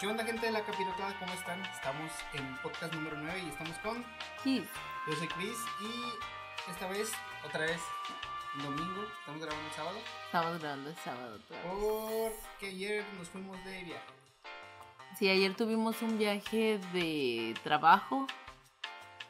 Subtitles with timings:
[0.00, 1.14] ¿Qué onda gente de la capirotada?
[1.18, 1.60] ¿Cómo están?
[1.66, 4.02] Estamos en podcast número 9 y estamos con...
[4.42, 4.66] Kiss.
[5.06, 7.12] Yo soy Chris y esta vez,
[7.46, 7.82] otra vez,
[8.62, 9.98] domingo, estamos grabando el sábado.
[10.24, 12.32] Estamos grabando el sábado otra vez.
[12.48, 14.04] Porque ayer nos fuimos de viaje.
[15.18, 18.26] Sí, ayer tuvimos un viaje de trabajo.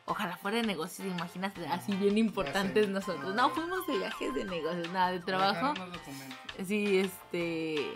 [0.04, 2.92] Ojalá fuera de negocios, imagínate, así bien importantes sé.
[2.92, 3.34] nosotros.
[3.34, 3.50] No.
[3.50, 5.74] Fuimos de viajes de negocios, nada, de trabajo.
[6.64, 7.92] Sí, este.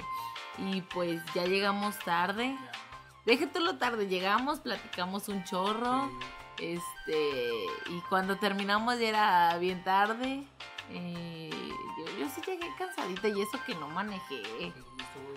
[0.58, 2.56] Y pues ya llegamos tarde.
[2.60, 2.72] Ya.
[3.26, 6.10] Déjate lo tarde, llegamos, platicamos un chorro.
[6.58, 7.50] Este.
[7.90, 10.44] Y cuando terminamos ya era bien tarde.
[10.90, 11.50] Eh,
[11.98, 14.42] yo, yo sí llegué cansadita y eso que no manejé.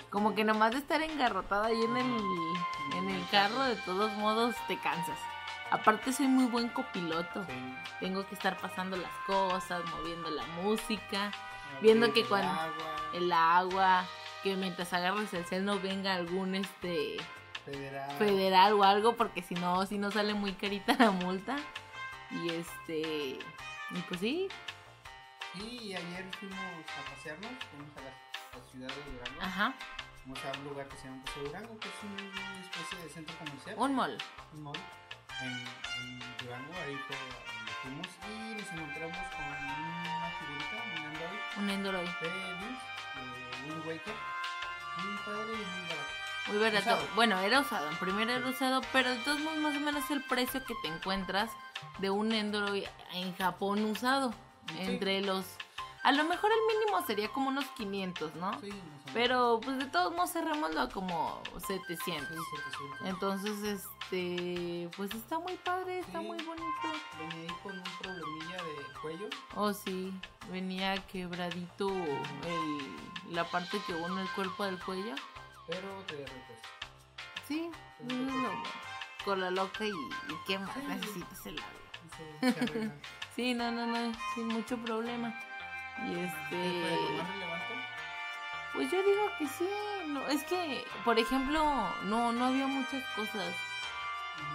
[0.10, 2.18] Como que nomás de estar engarrotada ahí en el,
[2.98, 5.18] en el carro, de todos modos te cansas.
[5.72, 7.44] Aparte soy muy buen copiloto.
[7.46, 7.76] Sí.
[8.00, 11.32] Tengo que estar pasando las cosas, moviendo la música,
[11.82, 12.50] Viendo que cuando-
[13.14, 14.06] el agua,
[14.48, 17.18] que mientras agarres el cel no venga algún este
[17.66, 18.12] federal.
[18.18, 21.58] federal o algo, porque si no, si no sale muy carita la multa.
[22.32, 23.00] Y este,
[23.92, 24.48] y pues sí,
[25.56, 28.12] Y ayer fuimos a pasearnos, fuimos a la,
[28.60, 29.42] la ciudad de Durango.
[29.42, 29.74] ajá,
[30.24, 33.36] Fuimos a un lugar que se llama Paseo Durango, que es una especie de centro
[33.38, 33.76] comercial.
[33.80, 34.18] un mall.
[34.54, 34.78] un mall
[35.42, 40.76] en, en Durango, ahí fue a donde fuimos y nos encontramos con una figurita,
[41.58, 42.78] un Android Un de de
[43.64, 44.14] Wind Waker,
[45.04, 46.18] muy padre y muy barato.
[46.48, 46.86] Muy barato.
[46.86, 47.16] Usado.
[47.16, 47.90] Bueno, era usado.
[47.90, 50.88] En primero era usado, pero de todos modos más o menos el precio que te
[50.88, 51.52] encuentras
[52.00, 54.34] de un Endoroid en Japón usado.
[54.70, 54.76] Sí.
[54.80, 55.46] Entre los...
[56.08, 58.58] A lo mejor el mínimo sería como unos 500, ¿no?
[58.62, 58.70] Sí.
[59.14, 62.30] Pero pues de todos modos cerrémoslo a como 700.
[62.30, 63.08] Sí, 700.
[63.10, 66.26] Entonces, este, pues está muy padre, está Sí.
[66.26, 66.88] muy bonito.
[67.20, 69.28] Venía con un problemilla de cuello.
[69.56, 70.14] Oh, sí,
[70.50, 75.14] venía quebradito el, la parte que une el cuerpo del cuello.
[75.68, 76.70] Pero te repuesto.
[77.50, 77.70] Sí,
[78.04, 78.50] no,
[79.26, 82.94] con la loca y, y qué más necesitas el arregla.
[83.36, 85.38] Sí, no, no, no, sin mucho problema.
[86.06, 86.88] Y ¿Qué este,
[88.74, 89.68] pues yo digo que sí,
[90.08, 91.64] no, es que, por ejemplo,
[92.06, 93.54] no, no había muchas cosas.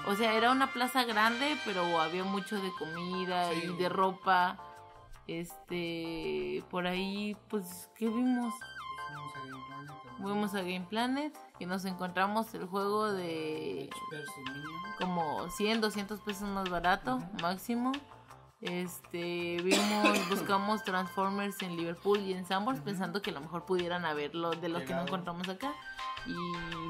[0.06, 3.62] O sea, era una plaza grande, pero había mucho de comida Sí.
[3.64, 4.56] y de ropa.
[5.26, 8.54] Este, por ahí, pues, ¿qué vimos?
[9.10, 10.22] Fuimos a Game Planet también.
[10.22, 13.90] Fuimos a Game Planet, que nos encontramos el juego de
[14.98, 17.90] como 100, 200 pesos más barato, máximo.
[18.62, 24.04] Este, vimos, buscamos Transformers en Liverpool y en Sanborns pensando que a lo mejor pudieran
[24.04, 25.74] haberlo de lo que no encontramos acá.
[26.26, 26.32] Y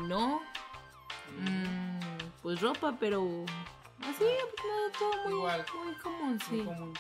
[0.07, 0.43] no,
[1.41, 1.99] mm,
[2.43, 3.23] pues ropa, pero
[4.03, 5.67] así, pues, no, todo muy, Igual.
[5.85, 6.65] muy común, Muy sí.
[6.65, 6.95] común.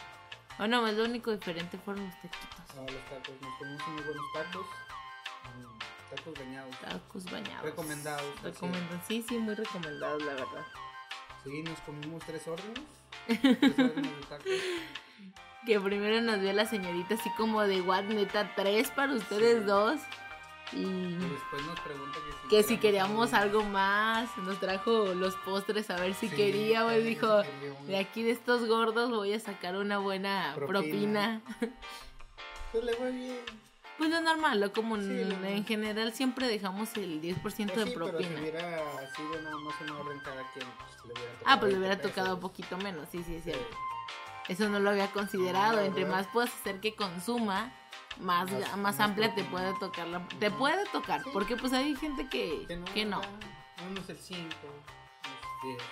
[0.58, 2.76] Bueno, lo único diferente fueron los taquitos.
[2.76, 3.34] No, los tacos.
[3.42, 4.66] Nos comimos unos buenos tacos.
[5.56, 6.78] Mm, Tacos bañados.
[6.80, 7.62] Tacos bañados.
[7.64, 8.34] Recomendados.
[8.38, 8.44] así.
[8.44, 9.00] Recomendados.
[9.08, 10.66] Sí, sí, muy recomendados, la verdad.
[11.44, 13.01] Sí, nos comimos tres órdenes.
[15.66, 19.64] Que primero nos vio la señorita así como de what, neta, tres para ustedes Sí.
[19.64, 20.00] dos.
[20.72, 25.36] Y Y después nos pregunta que si, que si queríamos algo más, nos trajo los
[25.36, 27.42] postres a ver si Sí, quería, también Dijo,
[27.86, 31.40] de aquí de estos gordos voy a sacar una buena propina.
[31.48, 31.72] Propina.
[32.72, 33.38] Pues le fue bien.
[34.02, 35.00] Pues lo normal, lo común.
[35.00, 38.40] Sí, lo- en general siempre dejamos el 10% Pues de sí, pero si propina.
[38.40, 41.78] hubiera sido nada más una orden cada quien, pues le hubiera tocado Ah, pues le
[41.78, 42.34] 20 hubiera tocado pesos.
[42.34, 43.52] un poquito menos, sí, sí, es Sí.
[44.48, 45.74] Eso no lo había considerado.
[45.76, 47.72] No, Entre más puedas hacer que consuma,
[48.18, 49.50] más, Más- más, más amplia te propina.
[49.70, 51.30] puede tocar la, te puede tocar, Sí.
[51.32, 53.20] porque pues hay gente que, Que no.
[53.20, 53.28] que.
[53.88, 55.82] Unos el 5, unos 10.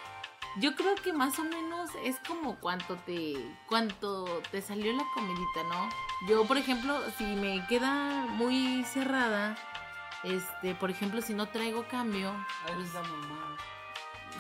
[0.56, 3.34] Yo creo que más o menos es como cuánto te
[3.66, 5.88] cuánto te salió la comidita, ¿no?
[6.28, 9.56] Yo, por ejemplo, si me queda muy cerrada,
[10.25, 12.33] este, por ejemplo, si no traigo cambio,
[12.66, 12.91] pues,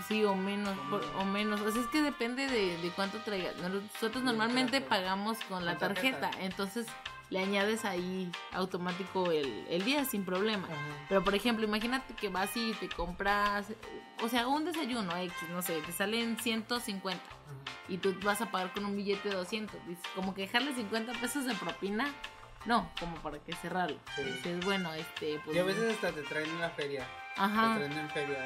[0.08, 1.16] sí o menos, O por- menos.
[1.22, 3.54] o menos, o sea, es que depende de, de cuánto traigas.
[3.56, 6.86] Nosotros normalmente pagamos con la tarjeta, entonces
[7.30, 10.66] le añades ahí automático el, el día sin problema.
[10.66, 10.76] Ajá.
[11.08, 13.66] Pero por ejemplo, imagínate que vas y te compras,
[14.22, 17.32] o sea, un desayuno X, no sé, te salen 150 Ajá.
[17.88, 19.86] y tú vas a pagar con un billete de 200.
[19.86, 22.08] Dices, como que dejarle 50 pesos de propina,
[22.66, 23.96] no, como para que cerrarlo.
[24.16, 24.22] Sí.
[24.24, 25.56] Dices, bueno, este, pues.
[25.56, 27.06] Y a veces hasta te traen en la feria.
[27.36, 27.74] Ajá.
[27.78, 28.44] Te traen en feria.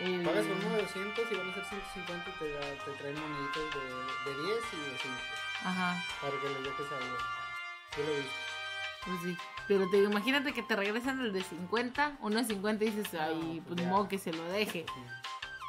[0.00, 2.46] el- Pagas con uno de 200 y van a ser 150 y te,
[2.90, 5.14] te traen moneditos de, de 10 y de 5.
[5.64, 7.16] Ajá, Para que le dejes algo.
[7.96, 8.32] Yo lo he visto.
[9.04, 9.36] pues sí.
[9.68, 13.60] Pero te imagínate que te regresan el de 50, uno de 50 y dices, ay,
[13.60, 14.84] No, pues ni modo que se lo deje.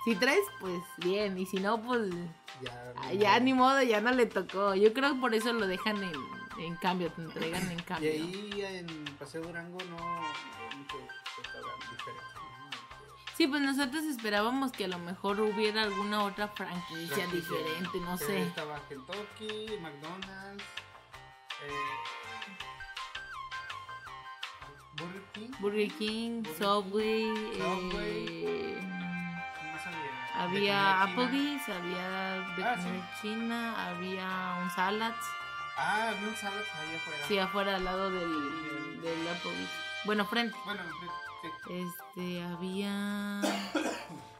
[0.06, 2.10] Si traes, pues bien, y si no, pues
[2.62, 4.76] Ya, ah, ya ni modo, ya no le tocó.
[4.76, 6.12] Yo creo que por eso lo dejan en,
[6.60, 8.12] en cambio, te entregan en Y cambio.
[8.12, 11.86] ahí en Paseo Durango no mucho diferente.
[11.96, 13.36] ¿no?
[13.38, 18.18] Sí, pues nosotros esperábamos que a lo mejor hubiera alguna otra franquicia Franquicia, diferente, no
[18.18, 18.42] sé.
[18.44, 20.64] Estaba Kentucky, McDonald's,
[21.68, 22.04] eh,
[24.98, 25.52] Burger King.
[25.60, 28.46] Burger King, Burger Subway, Subway.
[28.46, 28.78] eh,
[29.60, 29.88] ¿qué más
[30.36, 31.02] había?
[31.04, 32.10] Applebee's, había
[32.56, 35.26] de Ah, china, había un salads,
[35.78, 37.28] Ah, había un salad ahí afuera.
[37.28, 39.70] sí, afuera al lado del, del Applebee's.
[40.06, 40.56] Bueno, frente.
[40.66, 41.08] Bueno, sí.
[41.70, 43.42] Este, había...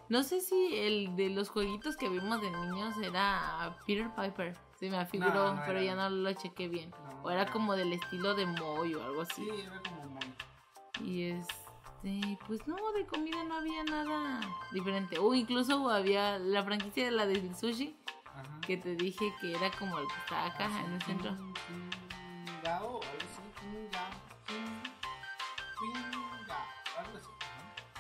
[0.10, 4.56] No sé si el de los jueguitos que vimos de niños era Peter Piper.
[4.84, 6.90] Se me afiguró, No, no pero ya no lo chequé bien.
[6.92, 9.46] No, O era como del estilo de Moy o algo así.
[9.50, 10.34] Sí, era como muy.
[11.08, 14.42] Y este, pues no, de comida no había nada
[14.74, 15.18] diferente.
[15.20, 17.96] O incluso había la franquicia de la del sushi,
[18.26, 18.60] Ajá.
[18.60, 21.32] que te dije que era como el que está acá Ah, en el centro.
[21.32, 21.64] Así, ¿no?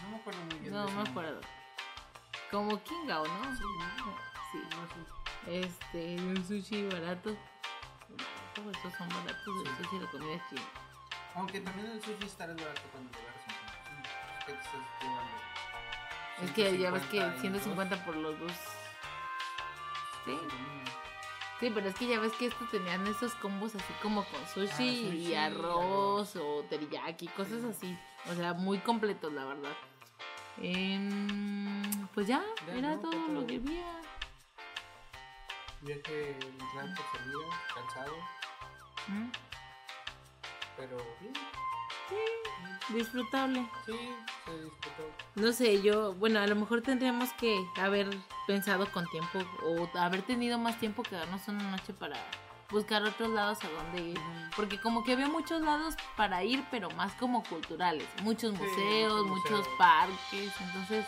[0.09, 0.73] Me acuerdo muy bien.
[0.73, 1.39] No me acuerdo.
[2.51, 3.55] Como Kingao, ¿no?
[3.55, 3.85] Sí, ¿no?
[4.51, 4.59] Sí.
[5.47, 7.35] Este, un sushi barato.
[8.55, 10.61] Todos estos son baratos, el sushi y la comida china.
[11.35, 13.53] Aunque también el sushi está barato cuando en promoción.
[14.37, 18.39] Es que te estás llevando Es que ya ves 150 que y 150 por los
[18.39, 18.51] dos.
[20.25, 20.37] Sí.
[21.59, 21.71] Sí.
[21.73, 24.75] Pero es que ya ves que estos tenían esos combos así como con sushi, Ah,
[24.77, 27.67] sushi y arroz o teriyaki, cosas Sí.
[27.69, 27.97] así.
[28.31, 29.73] O sea, muy completos, la verdad.
[30.61, 31.81] Em,
[32.13, 33.01] pues ya, Ya, era ¿no?
[33.01, 34.01] todo lo que había.
[35.83, 38.15] Viaje en plan salida, cansado,
[39.07, 39.29] ¿Mm?
[40.77, 41.33] pero bien.
[42.89, 43.67] Disfrutable.
[43.85, 43.93] Sí,
[44.45, 45.09] se disfrutó.
[45.35, 48.07] No sé, yo, bueno, a lo mejor tendríamos que haber
[48.47, 52.15] pensado con tiempo o haber tenido más tiempo que darnos una noche para
[52.69, 54.19] buscar otros lados a donde ir.
[54.55, 58.07] Porque como que había muchos lados para ir, pero más como culturales.
[58.21, 59.77] Muchos Sí, museos, muchos muchos museos.
[59.77, 60.53] parques.
[60.61, 61.05] Entonces,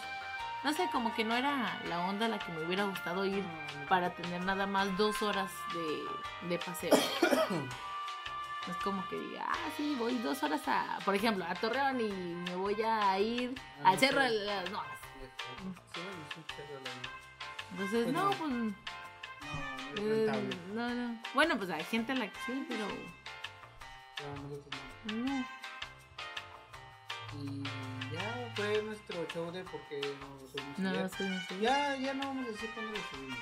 [0.65, 3.43] no sé, como que no era la onda a la que me hubiera gustado ir
[3.87, 6.89] para tener nada más dos horas de, de paseo.
[8.67, 12.09] es como que diga, ah, sí, voy dos horas a, por ejemplo, a Torreón y
[12.09, 13.53] me voy a ir
[13.83, 14.83] Ah, al Cerro de las la-
[17.71, 18.29] Entonces, no, no.
[18.31, 18.51] pues...
[18.51, 18.73] No,
[20.01, 21.19] no es eh, no, no.
[21.35, 22.87] Bueno, pues hay gente a la que sí, pero...
[25.05, 25.15] No.
[25.15, 25.45] No.
[27.37, 27.63] Y
[28.25, 31.09] ya fue nuestro show de por qué no lo subimos No, ayer.
[31.09, 31.59] sí, no sé.
[31.61, 33.37] Ya, ya no vamos a decir cuándo lo subimos.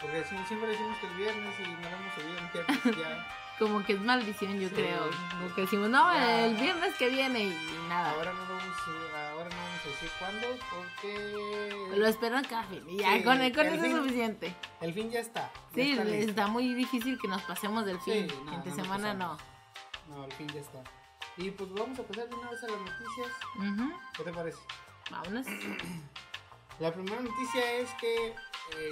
[0.00, 3.36] Porque sí, siempre decimos que el viernes y no lo hemos subido el viernes ya.
[3.60, 5.10] Como que es maldición, yo creo.
[5.38, 6.46] Como que decimos, no, Ya.
[6.46, 7.56] el viernes que viene y
[7.90, 8.12] nada.
[8.12, 12.82] Ahora no vamos a, ahora no vamos a decir cuándo porque Lo esperan cada fin.
[12.88, 14.54] Y ya, con, con el eso es suficiente.
[14.80, 15.50] el fin ya está.
[15.74, 18.26] ya Sí, está muy difícil que nos pasemos del fin.
[18.46, 19.36] no, Entre no semana no.
[20.08, 20.82] No, el fin ya está.
[21.36, 23.28] Y pues vamos a pasar de una vez a las noticias.
[24.16, 24.58] ¿Qué te parece?
[25.10, 25.46] Vámonos.
[26.78, 28.90] La primera noticia es que eh,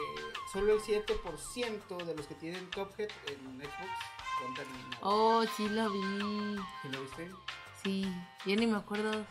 [0.52, 4.96] solo el 7% de los que tienen Cuphead en Xbox han terminado.
[5.00, 6.58] Oh, sí lo vi.
[6.82, 7.30] ¿Sí lo viste?
[7.82, 8.12] Sí,
[8.44, 9.24] yo ni me acuerdo.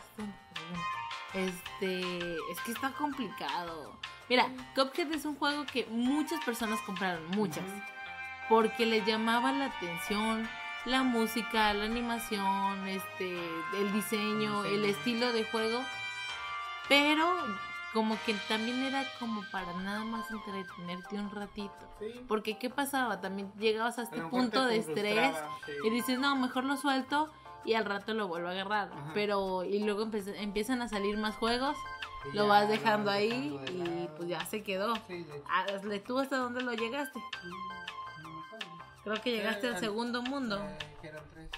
[1.34, 3.98] Este, es que está complicado.
[4.28, 7.64] Mira, Cuphead es un juego que muchas personas compraron, muchas,
[8.48, 10.48] porque les llamaba la atención
[10.88, 13.38] la música, la animación, este,
[13.78, 15.80] el diseño, El estilo de juego,
[16.88, 17.28] pero
[17.92, 21.72] como que también era como para nada más entretenerte un ratito.
[21.98, 22.24] Sí.
[22.26, 23.20] Porque ¿qué pasaba?
[23.20, 25.72] También llegabas a este punto de estrés sí.
[25.84, 27.30] y dices, no, mejor lo suelto
[27.64, 28.90] y al rato lo vuelvo a agarrar.
[28.92, 29.10] Ajá.
[29.14, 31.76] Pero, y luego empiezan a salir más juegos,
[32.32, 34.94] Y lo ya vas dejando ahí dejando de y pues ya se quedó.
[35.48, 37.20] Hazle tú hasta dónde lo llegaste.
[39.04, 40.58] Creo que llegaste Eh, al al- segundo mundo.
[40.68, 41.50] Eh, que eran tres.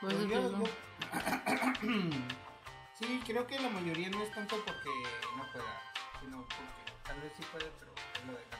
[0.00, 0.50] Pues yo- te digo.
[0.64, 0.64] yo-
[2.98, 4.90] sí, creo que la mayoría no es tanto porque
[5.36, 5.82] no pueda,
[6.20, 8.58] sino porque tal vez sí puede, pero él lo deja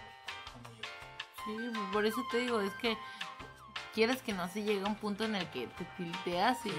[0.53, 0.83] como yo.
[1.45, 2.97] Sí, pues, por eso te digo, es que
[3.95, 6.73] quieres que no se llegue a un punto en el que te tilteas y,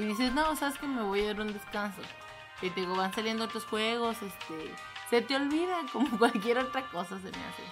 [0.00, 2.00] y dices, no, sabes que me voy a dar un descanso.
[2.62, 4.74] Y te digo, van saliendo otros juegos, este,
[5.10, 7.62] se te olvida como cualquier otra cosa se me hace.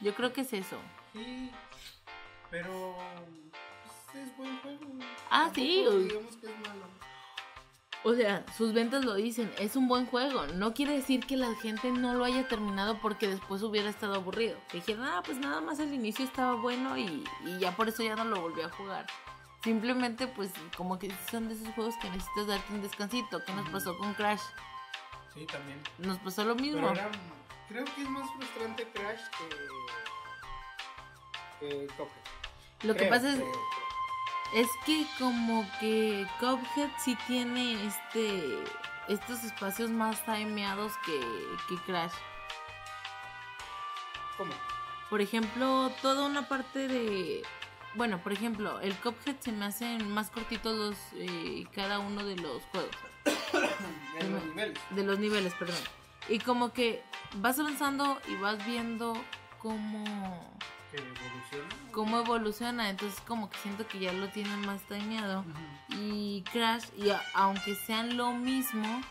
[0.00, 0.76] Yo creo que es eso.
[1.12, 1.50] Sí,
[2.50, 2.96] pero
[4.12, 4.86] pues, es buen juego.
[5.30, 5.84] Ah, sí.
[5.84, 6.86] Digamos que es malo.
[8.02, 10.46] O sea, sus ventas lo dicen, es un buen juego.
[10.46, 14.56] No quiere decir que la gente no lo haya terminado porque después hubiera estado aburrido.
[14.72, 18.16] Dijeron, ah, pues nada más el inicio estaba bueno y, y ya por eso ya
[18.16, 19.06] no lo volví a jugar.
[19.62, 23.44] Simplemente, pues, como que son de esos juegos que necesitas darte un descansito.
[23.44, 24.40] ¿Qué nos pasó con Crash?
[25.34, 25.78] Sí, también.
[25.98, 26.88] Nos pasó lo mismo.
[26.88, 27.10] Pero era,
[27.70, 29.48] creo que es más frustrante Crash que.
[31.60, 32.24] que Cuphead.
[32.82, 34.62] Lo que pasa es, creo, creo.
[34.62, 38.64] Es que como que Cuphead sí tiene este
[39.08, 41.20] estos espacios más timeados que,
[41.68, 42.12] que Crash.
[44.36, 44.52] ¿Cómo?
[45.08, 47.42] Por ejemplo, toda una parte de...
[47.96, 52.36] Bueno, por ejemplo, el Cuphead se me hacen más cortitos los, eh, cada uno de
[52.36, 52.96] los juegos.
[54.20, 54.78] En los niveles.
[54.90, 55.82] De los niveles, perdón.
[56.28, 57.02] Y como que
[57.34, 59.12] vas avanzando y vas viendo
[59.58, 60.04] cómo,
[60.92, 61.68] evoluciona.
[61.92, 62.90] cómo evoluciona.
[62.90, 64.80] Entonces como que siento que ya lo tienen más.
[64.90, 65.52] Ujú.
[65.90, 69.02] y Crash, y a- aunque sean lo mismo,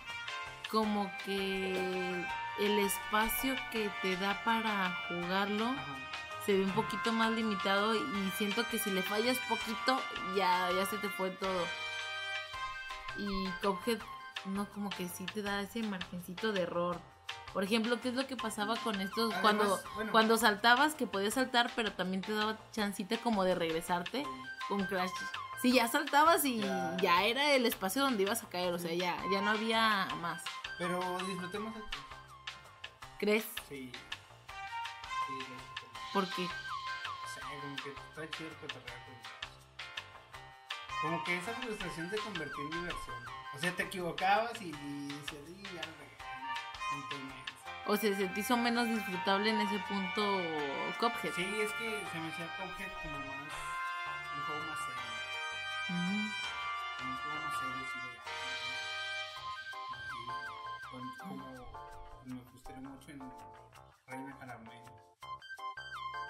[0.72, 2.26] como que
[2.60, 5.74] el espacio que te da para jugarlo
[6.46, 10.00] se ve un poquito más limitado y siento que si le fallas poquito
[10.36, 11.66] ya, ya se te fue todo.
[13.18, 14.00] Y Cuphead
[14.46, 17.00] no como que sí te da ese margencito de error.
[17.54, 19.34] Por ejemplo, ¿qué es lo que pasaba con estos?
[19.34, 20.12] Además, cuando, bueno.
[20.12, 24.24] cuando saltabas, que podías saltar, pero también te daba chancita como de regresarte
[24.68, 25.10] con Crash.
[25.62, 26.96] Sí, ya saltabas y Ya.
[27.02, 30.44] ya, era el espacio donde ibas a caer, o sea, ya, ya no había más.
[30.78, 31.98] Pero disfrutemos esto.
[33.20, 33.44] ¿Crees?
[33.68, 33.92] Sí.
[35.28, 36.00] Sí, disfrutemos.
[36.14, 39.16] Porque O sea, como que está chido cotorrear con
[41.12, 43.16] Como que esa frustración se convirtió en diversión.
[43.56, 44.72] O sea, te equivocabas "Y,
[47.86, 50.22] o sea, se te hizo menos disfrutable en ese punto
[51.00, 51.34] Cuphead.
[51.34, 53.54] Sí, es que se me hacía Cuphead como más.
[54.36, 55.04] Un juego más serio.
[57.02, 58.00] Un juego más serio, sí,
[61.20, 61.36] como
[62.26, 63.22] me frustré mucho en
[64.08, 64.72] Reina Caramelo.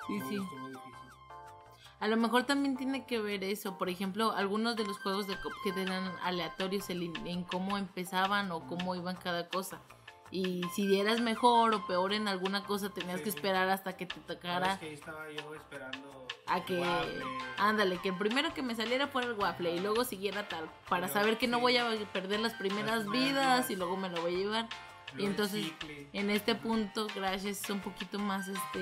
[0.07, 0.35] Sí, sí.
[0.35, 1.09] Estuvo difícil.
[1.99, 3.77] A lo mejor también tiene que ver eso.
[3.77, 8.65] Por ejemplo, algunos de los juegos de Cuphead eran aleatorios en, en cómo empezaban o
[8.65, 9.81] cómo iban cada cosa.
[10.31, 14.05] Y si eras mejor o peor en alguna cosa, tenías Sí, que esperar hasta que
[14.05, 16.27] te tocara que ahí estaba yo esperando.
[16.45, 16.79] a que...
[16.79, 17.23] Waffle,
[17.57, 20.69] Ándale, que el primero que me saliera fuera el waffle y luego siguiera tal.
[20.87, 24.21] Para Pero, saber que no voy a perder las primeras vidas y luego me lo
[24.21, 24.69] voy a llevar.
[25.17, 25.71] Y entonces.
[26.13, 28.79] En este punto, Crash es un poquito más este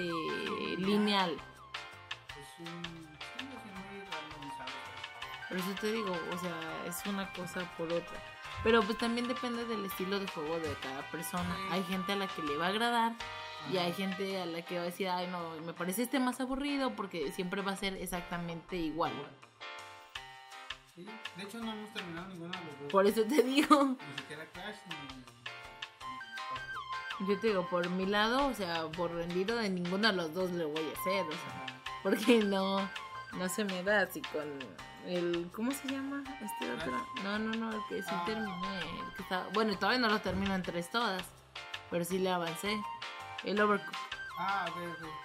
[0.77, 1.31] lineal.
[1.31, 3.07] Es un.
[3.07, 3.17] Es.
[5.47, 8.21] Por eso te digo, o sea, es una cosa por otra.
[8.63, 11.55] Pero pues también depende del estilo de juego de cada persona.
[11.71, 13.13] Hay gente a la que le va a agradar
[13.71, 16.39] y hay gente a la que va a decir, ay no, me parece este más
[16.39, 19.13] aburrido porque siempre va a ser exactamente igual.
[20.95, 22.91] Sí, de hecho no hemos terminado ninguno de los dos.
[22.91, 24.77] Por eso te digo, Ni siquiera Clash
[27.19, 27.27] ni.
[27.27, 30.49] yo te digo, por mi lado, o sea, por rendido de ninguno de los dos
[30.51, 31.65] le voy a hacer, o sea,
[32.03, 32.89] porque no,
[33.33, 34.47] no se me da así con
[35.07, 36.23] el, ¿cómo se llama?
[36.41, 36.91] Este otro,
[37.23, 38.23] no, no, no, el que sí Ah.
[38.25, 41.23] terminé, el que estaba, bueno, todavía no lo termino en tres todas,
[41.89, 42.77] pero sí le avancé,
[43.43, 43.97] el Overcooked.
[44.39, 44.65] Ah.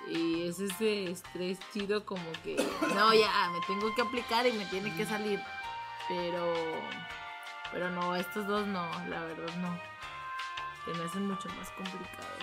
[0.09, 2.57] Y es ese estrés chido como que,
[2.95, 5.39] no, ya, me tengo que aplicar y me tiene que salir.
[6.09, 6.55] Pero,
[7.71, 9.79] pero no, estos dos no, la verdad no.
[10.85, 12.39] Se me hacen mucho más complicados.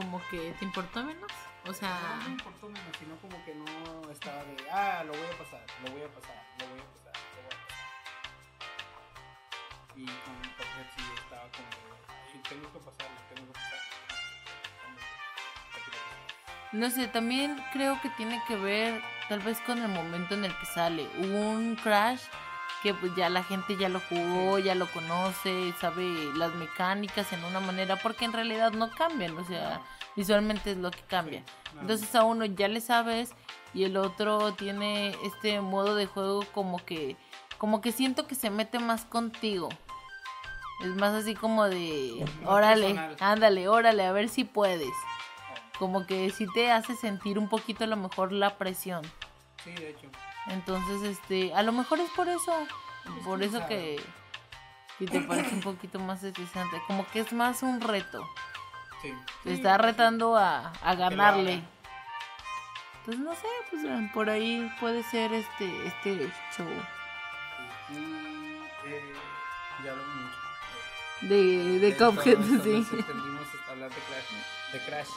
[0.00, 1.30] Como que te importó menos.
[1.66, 5.26] O sea, No me importó menos, sino como que no estaba de, ah, lo voy
[5.26, 7.76] a pasar, lo voy a pasar, lo voy a pasar, lo voy a pasar.
[9.96, 11.76] Y con Cuphead sí estaba como de,
[12.32, 13.80] "Ay, tengo que pasarlo, tengo que pasarlo.
[16.72, 20.56] no sé, también creo que tiene que ver tal vez con el momento en el
[20.58, 21.10] que sale.
[21.18, 22.22] Hubo un crash
[22.82, 26.04] que pues ya la gente ya lo jugó, ya lo conoce, sabe
[26.36, 29.82] las mecánicas en una manera, porque en realidad no cambian, o sea,
[30.16, 31.42] visualmente es lo que cambia.
[31.80, 33.32] Entonces a uno ya le sabes
[33.74, 37.16] y el otro tiene este modo de juego como que
[37.60, 39.68] como que siento que se mete más contigo.
[40.82, 44.88] Es más así como de, órale, ándale, órale, a ver si puedes.
[45.78, 49.02] Como que sí te hace sentir un poquito a lo mejor la presión.
[49.62, 50.08] Sí, de hecho.
[50.50, 52.52] Entonces, este, a lo mejor es por eso,
[53.18, 54.00] Es por eso que,
[54.98, 56.80] que te parece un poquito más estresante.
[56.86, 58.28] Como que es más un reto.
[59.02, 59.14] Sí.
[59.44, 61.62] Te está retando a, a ganarle.
[63.00, 66.68] Entonces no sé, pues eh, por ahí puede ser este, este show
[68.86, 69.14] eh,
[69.84, 71.34] ya hablamos mucho.
[71.34, 72.86] de, de Cuphead, sí.
[72.90, 75.08] Hasta hablar de Crash, de Crash.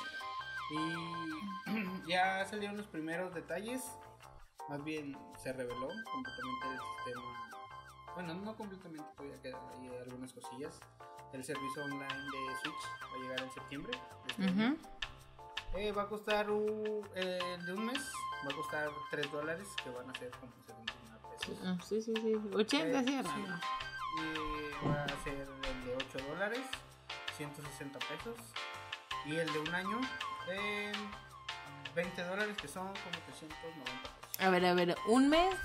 [0.71, 3.81] Y ya salieron los primeros detalles.
[4.69, 7.49] Más bien se reveló completamente el sistema.
[8.15, 10.79] Bueno, no completamente, todavía quedan ahí algunas cosillas.
[11.33, 13.99] El servicio online de Switch va a llegar en septiembre.
[14.27, 14.43] este.
[15.75, 17.99] Eh, va a costar un, eh, de un mes,
[18.47, 21.57] va a costar 3 dólares, que van a ser como 79 pesos.
[21.65, 22.35] Ah, Sí, sí, sí.
[22.53, 23.45] 80, Eh, sí.
[24.19, 26.61] Y va a ser el de 8 dólares,
[27.37, 28.37] 160 pesos.
[29.25, 29.99] Y el de un año
[30.51, 30.93] en
[31.95, 34.22] 20 dólares, que son como 390 pesos.
[34.39, 35.55] A ver, a ver, un mes,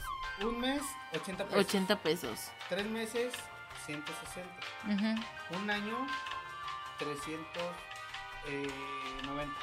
[0.40, 0.82] Un mes,
[1.14, 1.60] 80 pesos.
[1.66, 2.50] 80 pesos.
[2.68, 3.32] Tres meses,
[3.86, 4.48] 160.
[4.86, 5.14] Ujú.
[5.62, 6.06] Un año,
[6.98, 9.54] 390.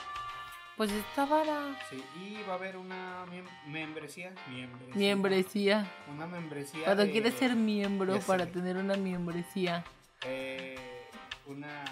[0.76, 1.80] Pues está vara.
[1.90, 3.24] Sí, y va a haber una
[3.66, 4.34] membresía.
[4.48, 4.96] Membresía.
[4.96, 5.88] Membresía.
[6.14, 6.84] Una membresía.
[6.84, 9.86] Cuando de- quieres ser miembro para tener una membresía.
[10.28, 11.08] eh,
[11.46, 11.86] una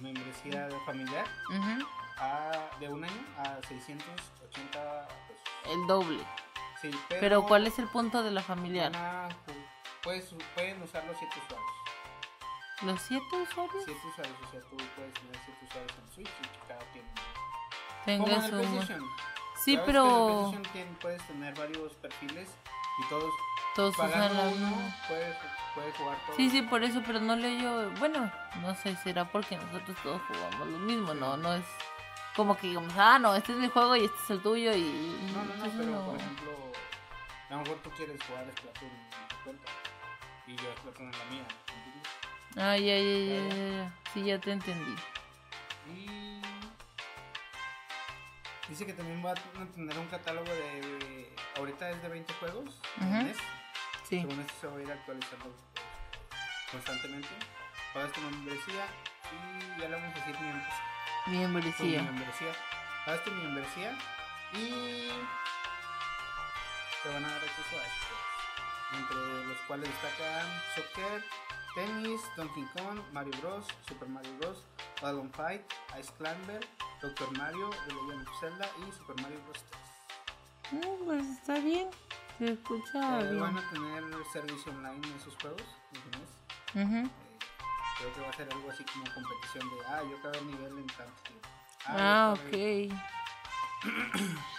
[0.00, 1.84] membresía de familiar Ujú.
[2.18, 5.25] a- de un año a 680 pesos.
[5.66, 6.22] El doble.
[6.80, 8.92] Sí, pero, Pero ¿cuál es el punto de la familiar?
[8.92, 9.66] van a ju-
[10.02, 11.70] puedes- pueden usar los 7 usuarios.
[12.82, 13.84] ¿Los siete usuarios?
[13.86, 16.80] 7 usuarios, o sea, tú puedes tener 7 usuarios en Switch y cada
[18.04, 18.50] en Tenga su...
[18.50, 19.06] PlayStation.
[19.64, 22.48] Sí, que en pero PlayStation puedes tener varios perfiles
[22.98, 23.32] y todos
[23.74, 24.96] todos usan pagando la uno misma.
[25.08, 25.36] puedes,
[25.74, 26.36] puedes jugar todos.
[26.36, 27.90] Sí, sí, por eso, pero no leo yo.
[27.98, 31.36] Bueno, no sé, será porque nosotros todos jugamos lo mismo, ¿no?
[31.38, 31.64] No es
[32.36, 35.16] como que digamos, ah, no, este es mi juego y este es el tuyo y.
[35.32, 36.06] No, no, no, entonces pero no.
[36.06, 36.52] por ejemplo,
[37.48, 39.72] a lo mejor tú quieres jugar Splatoon en tu cuenta
[40.46, 41.46] y yo Splatoon en la mía.
[41.74, 42.08] ¿entiendes?
[42.56, 43.94] Ah, ya, ya, ya, ya.
[44.12, 44.96] Sí, ya te entendí.
[45.88, 46.40] Y
[48.68, 49.34] dice que también va a
[49.74, 51.34] tener un catálogo de.
[51.56, 52.80] Ahorita es de 20 juegos.
[53.00, 53.36] Al mes.
[54.08, 54.20] Sí.
[54.20, 55.54] Según esto se va a ir actualizando
[56.70, 57.28] constantemente.
[57.94, 58.84] Pagas tu membresía
[59.32, 60.95] y ya le vamos a decir miembros.
[61.26, 62.02] Tu Membresía.
[62.02, 62.52] membresía.
[63.24, 63.98] Tu membresía
[64.52, 65.08] y
[67.02, 68.16] te van a dar acceso a estos.
[68.98, 71.24] Entre los cuales destacan Soccer,
[71.74, 74.64] Tennis, Donkey Kong, Mario Bros, Super Mario Bros,
[75.02, 75.62] Balloon Fight,
[76.00, 76.66] Ice Climber,
[77.02, 79.64] Doctor Mario, The Legend of Zelda y Super Mario Bros.
[80.70, 80.84] 3.
[80.86, 81.88] Mm, pues está bien.
[82.38, 83.40] Se escucha Eh, bien.
[83.40, 85.62] van a tener servicio online en esos juegos.
[85.92, 86.86] ese mes.
[86.86, 87.10] Ujú.
[87.98, 90.78] Creo que va a ser algo así como competición de, ah, yo acabé el nivel
[90.78, 91.48] en tanto tiempo.
[91.86, 92.98] Ah, acabé- ok.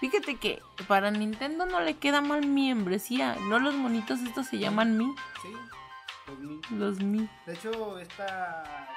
[0.00, 3.36] Fíjate que para Nintendo no le queda mal membresía.
[3.42, 5.14] No los monitos estos se llaman Mi.
[5.42, 5.52] Sí,
[6.26, 7.28] los mi- Los Mi.
[7.44, 8.88] De hecho, esta,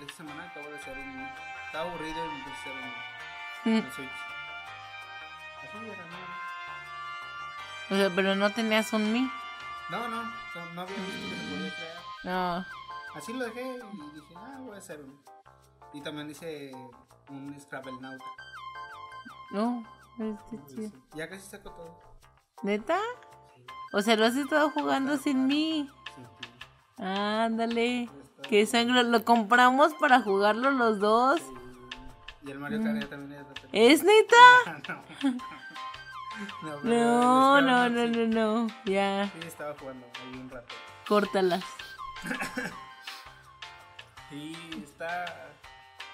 [0.00, 1.28] esta semana acabo de hacer un.
[1.66, 3.76] Estaba aburrido y me puse a hacer un, Mm.
[3.84, 4.08] un Switch.
[5.58, 7.94] Así era, no.
[7.94, 9.30] O sea, pero no tenías un Mi.
[9.90, 12.05] No, no, no, no había visto que se podía crear.
[12.24, 12.64] No.
[13.14, 15.14] Así lo dejé y dije, ah, voy a hacer uno.
[15.92, 16.72] Y también hice
[17.30, 18.24] un Scrabble Nauta.
[19.52, 19.84] No.
[20.18, 20.90] Este chido.
[21.14, 22.00] Ya casi saco todo.
[22.62, 22.98] ¿Neta?
[23.54, 25.90] Sí, O sea, lo has estado jugando sin mí.
[26.14, 27.02] sí, sí.
[27.02, 28.02] Ándale.
[28.04, 29.02] Está- Qué sangre.
[29.04, 31.40] Lo compramos para jugarlo los dos.
[32.44, 33.40] Y el Mario Kart ya también
[33.72, 34.36] es ¿Es neta?
[36.62, 38.26] no, No, no, no, sí.
[38.26, 38.26] no,
[38.66, 38.66] no.
[38.84, 39.30] Ya.
[39.32, 40.74] Sí, estaba jugando ahí un rato.
[41.08, 41.64] Córtalas.
[44.30, 45.24] Y está.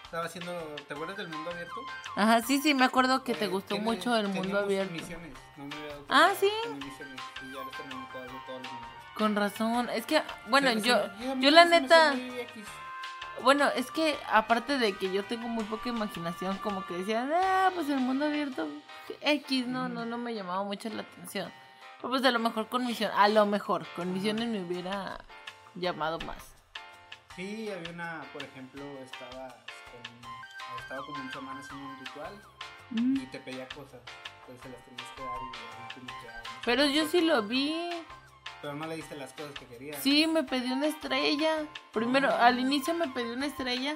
[0.05, 0.53] Estaba haciendo.
[0.87, 1.75] ¿Te acuerdas del mundo abierto?
[2.17, 4.93] Ajá, sí, sí, me acuerdo que te Eh, gustó tiene- mucho el mundo abierto.
[4.93, 5.33] Misiones.
[5.57, 6.51] No me había dado Ah, ¿sí?
[6.75, 7.61] misiones, y ya.
[9.17, 9.89] Con razón.
[9.91, 10.97] Es que, bueno, Pero yo,
[11.35, 12.15] se yo la neta,
[13.43, 17.71] bueno, es que aparte de que yo tengo muy poca imaginación, como que decía, ah,
[17.75, 18.67] pues el mundo abierto
[19.23, 21.51] X, no, no, no me llamaba mucho la atención.
[21.97, 25.19] Pero pues a lo mejor con misión, a lo mejor con misiones me hubiera
[25.75, 26.55] llamado más.
[27.37, 32.43] Sí, había una, por ejemplo, estaba con, estaba como un chamán haciendo un ritual
[32.91, 33.17] Mm.
[33.23, 34.01] y te pedía cosas.
[34.41, 35.39] Entonces se las tenías que dar
[35.97, 36.13] y te
[36.65, 37.89] Pero yo sí lo vi.
[38.61, 40.03] Pero no le diste las cosas que querías.
[40.03, 41.65] Sí, me pidió una estrella.
[41.93, 42.47] Primero, Ah.
[42.49, 43.95] al inicio me pidió una estrella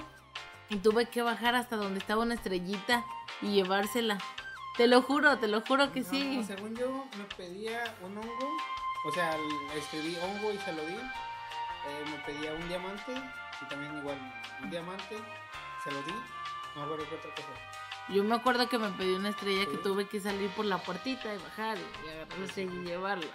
[0.71, 3.05] y tuve que bajar hasta donde estaba una estrellita
[3.43, 4.17] y llevársela.
[4.79, 6.43] Te lo juro, te lo juro que sí.
[6.47, 8.57] según yo, me pedía un hongo.
[9.07, 9.37] O sea,
[9.77, 10.97] escribí hongo y se lo di.
[11.88, 13.14] Eh, me pedía un diamante.
[13.62, 14.18] Y también igual,
[14.62, 15.16] un diamante.
[15.85, 16.12] Se lo di.
[16.75, 17.49] No me acuerdo qué otra cosa.
[18.09, 21.35] Yo me acuerdo que me pidió una estrella que tuve que salir por la puertita
[21.35, 23.27] y bajar y agarrar la estrella y llevarla.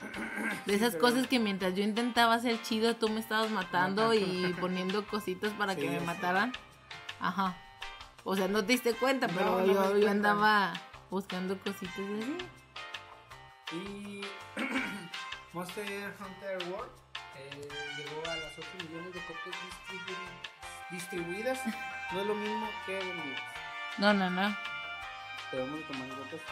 [0.66, 4.54] De esas pero- cosas que mientras yo intentaba ser chido, tú me estabas matando y
[4.60, 6.52] poniendo cositas para Sí, que me mataran.
[7.20, 7.56] Ajá.
[8.24, 10.74] O sea, no te diste cuenta, No, pero no yo, yo andaba
[11.10, 12.36] buscando cositas así.
[13.72, 14.20] Y
[15.52, 16.90] Monster Hunter World
[17.38, 19.56] eh, llegó a las 8 millones de copias
[19.90, 21.60] distribu- distribuidas.
[22.12, 23.42] No es lo mismo que vendidas.
[23.98, 24.56] No, no, no.
[25.50, 26.42] Pero vamos a tomar copias.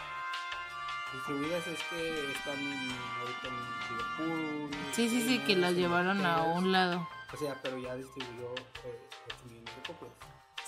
[1.13, 4.71] Distribuidas es que están en, ahorita en Liverpool.
[4.93, 7.07] Sí, sí, sí, que las llevaron a un lado.
[7.33, 10.11] O sea, pero ya distribuyó eh, 8 millones de copias.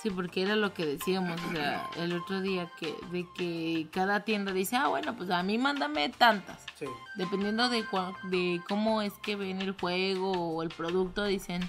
[0.02, 4.20] Sí, porque era lo que decíamos, o sea, el otro día que de que cada
[4.24, 6.64] tienda dice, ah, bueno, pues a mí mándame tantas.
[6.78, 6.86] Sí.
[7.16, 11.68] Dependiendo de, cua- de cómo es que ven el juego o el producto, dicen,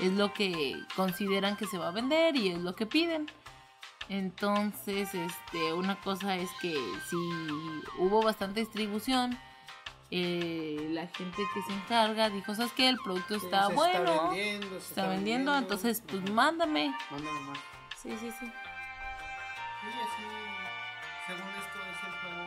[0.00, 3.26] es lo que consideran que se va a vender y es lo que piden.
[4.08, 6.72] Entonces, este, una cosa es que
[7.08, 7.16] si
[7.98, 9.38] hubo bastante distribución,
[10.10, 12.88] eh, la gente que se encarga dijo, ¿sabes qué?
[12.88, 16.94] El producto Sí, está se bueno, Está vendiendo, se está vendiendo, entonces pues mándame.
[17.10, 17.58] Mándame más.
[18.02, 18.46] Sí, sí, sí.
[18.46, 20.24] Sí, así,
[21.24, 22.44] según esto es el juego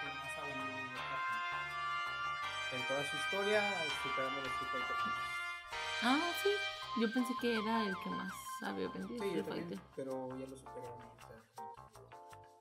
[0.00, 1.44] que más ha vendido en la página.
[2.72, 3.60] En toda su historia,
[4.02, 4.96] superando los Street Fighter.
[6.04, 6.50] Ah, sí.
[7.02, 9.22] Yo pensé que era el que más había vendido.
[9.22, 11.14] Sí, Street también, pero ya lo superaron.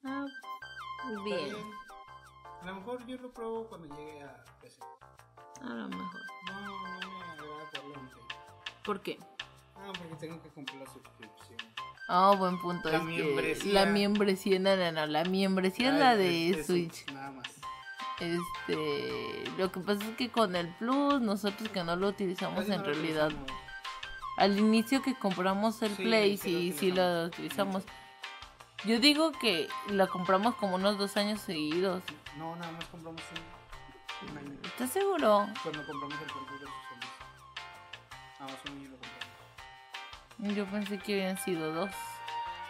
[0.04, 0.26] Ah,
[1.24, 1.56] bien.
[2.62, 4.82] A lo mejor yo lo pruebo cuando llegue a PC.
[5.62, 6.22] A lo mejor.
[6.48, 8.26] No, no me agrada en Play.
[8.84, 9.18] ¿Por qué?
[9.78, 11.73] Ah, porque tengo que comprar la suscripción.
[12.16, 12.90] Oh, buen punto.
[12.90, 13.74] La es que membresía.
[13.74, 17.06] la membresía, no, no, no, la membresía es la de es- eso, Switch.
[17.12, 17.48] Nada más.
[18.20, 22.78] Este, lo que pasa es que con el Plus, nosotros que no lo utilizamos en
[22.78, 23.62] no realidad, utilizamos.
[24.38, 27.84] al inicio que compramos el Sí, Play, sí sí, lo utilizamos.
[28.86, 32.04] Yo digo que lo compramos como unos dos años seguidos.
[32.38, 34.60] No, nada más compramos un, un año.
[34.64, 35.48] ¿Estás seguro?
[35.64, 36.44] Cuando compramos el Play
[38.40, 39.23] Nada más un año lo compramos.
[40.44, 41.92] Yo pensé que habían sido dos.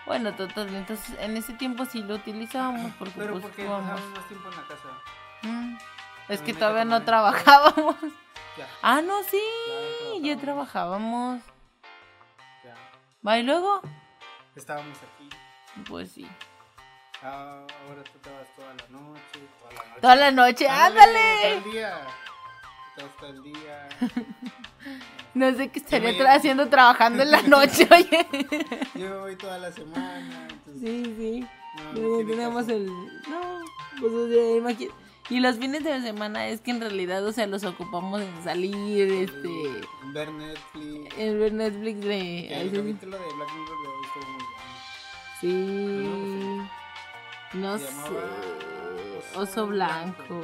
[0.06, 4.02] Bueno, total, entonces en ese tiempo sí lo utilizábamos porque Pero pues porque jugábamos.
[4.10, 4.90] más tiempo en la casa.
[5.44, 5.78] Mm,
[6.30, 7.96] Es que todavía no trabajábamos.
[8.56, 9.42] Ya, Ah, no, sí,
[10.22, 11.42] ya ya trabajábamos.
[12.64, 12.76] Ya.
[13.28, 13.82] ¿Va y luego?
[14.56, 15.28] Estábamos aquí.
[15.90, 16.28] Pues sí.
[17.24, 19.40] Ah, ahora tú te vas toda la noche.
[19.60, 20.02] Toda la noche.
[20.02, 21.42] Toda la noche, ándale.
[21.42, 22.02] Todo el día.
[23.18, 23.90] Todo el día.
[25.34, 28.28] No sé qué estaría me- tra- haciendo trabajando en la noche, oye.
[28.96, 30.48] Yo voy toda la semana.
[30.50, 31.46] Entonces, Sí, sí.
[31.96, 32.76] no, no tenemos caso.
[32.76, 32.86] el.
[32.86, 33.62] No,
[34.00, 34.92] pues o sea, imagi-
[35.30, 39.12] Y los fines de semana es que en realidad, o sea, los ocupamos en salir,
[39.12, 39.50] este.
[40.14, 41.18] Ver Netflix.
[41.18, 42.48] En ver Netflix de.
[42.62, 44.44] El capítulo de Black Mirror lo he visto muy.
[45.42, 45.48] Sí.
[47.54, 47.86] No sé.
[49.36, 50.24] Oso Blanco.
[50.28, 50.42] Blanco.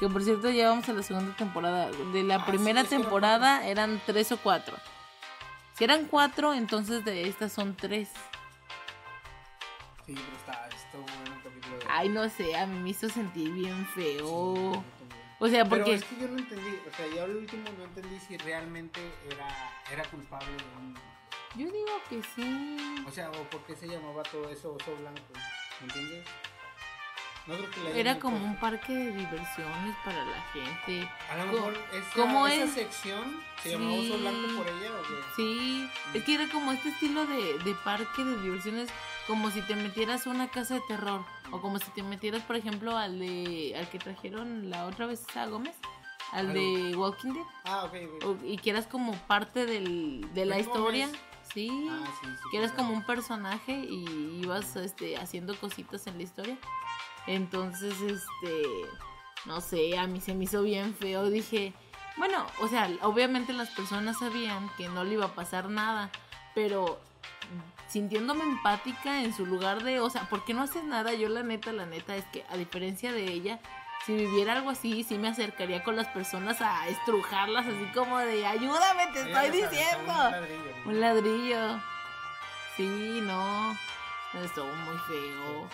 [0.00, 1.90] Que por cierto ya vamos a la segunda temporada.
[1.90, 4.76] De la Ah, primera sí, temporada eran tres o cuatro.
[5.76, 8.08] Si eran cuatro, entonces de estas son tres.
[10.06, 11.84] Sí, pero está, bueno el capítulo de.
[11.88, 14.54] Ay, no sé, a mí me hizo sentir bien feo.
[14.72, 14.82] yo.
[15.42, 17.84] O sea, Pero porque es que yo no entendí, o sea, ya al último no
[17.84, 20.94] entendí si realmente era, era culpable de un...
[21.56, 22.76] yo digo que sí.
[23.06, 25.22] O sea, o por qué se llamaba todo eso oso blanco,
[25.80, 26.26] ¿me entiendes?
[27.50, 31.08] No creo que le hayan Era como un parque de diversiones para la gente.
[31.30, 32.70] A lo mejor esa, ¿cómo esa es?
[32.72, 34.20] sección se llamaba oso Sí.
[34.20, 35.14] blanco por ella o qué?
[35.36, 36.16] Sí, Mm.
[36.16, 38.88] es que era como este estilo de, de parque de diversiones,
[39.26, 42.54] como si te metieras a una casa de terror, o como si te metieras, por
[42.56, 45.74] ejemplo, al de al que trajeron la otra vez a Gómez,
[46.32, 48.24] al de Walking Dead, Ah, ok, ok.
[48.26, 51.08] o- y que eras como parte del, de la ¿De historia,
[51.52, 52.42] sí, Ah, sí, sí.
[52.52, 52.86] que eras claro.
[52.86, 56.56] como un personaje y ibas este, haciendo cositas en la historia.
[57.26, 58.62] Entonces, este,
[59.44, 61.30] no sé, a mí se me hizo bien feo.
[61.30, 61.72] Dije,
[62.16, 66.10] bueno, o sea, obviamente las personas sabían que no le iba a pasar nada,
[66.54, 67.00] pero
[67.88, 71.12] sintiéndome empática en su lugar de, o sea, ¿por qué no haces nada?
[71.14, 73.58] Yo la neta, la neta es que a diferencia de ella,
[74.06, 78.46] si viviera algo así, sí me acercaría con las personas a estrujarlas, así como de,
[78.46, 80.12] ayúdame, te estoy diciendo.
[80.12, 80.86] Un ladrillo.
[80.86, 81.80] Un ladrillo.
[82.76, 83.76] Sí, no.
[84.42, 85.68] Estuvo muy feo.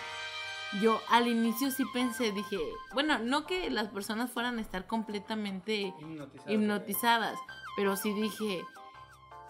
[0.81, 2.57] Yo al inicio sí pensé, dije,
[2.93, 5.93] bueno, no que las personas fueran a estar completamente
[6.47, 7.39] hipnotizadas,
[7.77, 8.63] pero sí dije,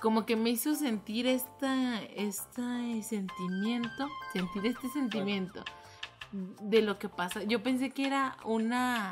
[0.02, 5.64] como que me hizo sentir esta, este sentimiento, sentir este sentimiento
[6.32, 7.44] de lo que pasa.
[7.44, 9.12] Yo pensé que era una,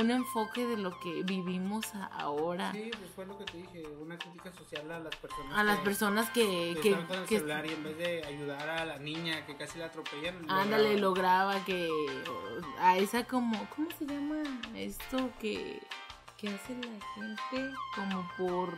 [0.00, 2.72] un enfoque de lo que vivimos ahora.
[2.72, 5.58] Sí, pues fue lo que te dije, una crítica social a las personas.
[5.58, 7.98] A las que- personas que, que que, están con el que- celular y en vez
[7.98, 10.48] de ayudar a la niña que casi la atropellan.
[10.50, 11.88] Ándale, lo graba que
[12.80, 14.42] a esa como, ¿cómo se llama
[14.74, 15.80] esto que,
[16.36, 17.74] que hace la gente?
[17.94, 18.72] Como por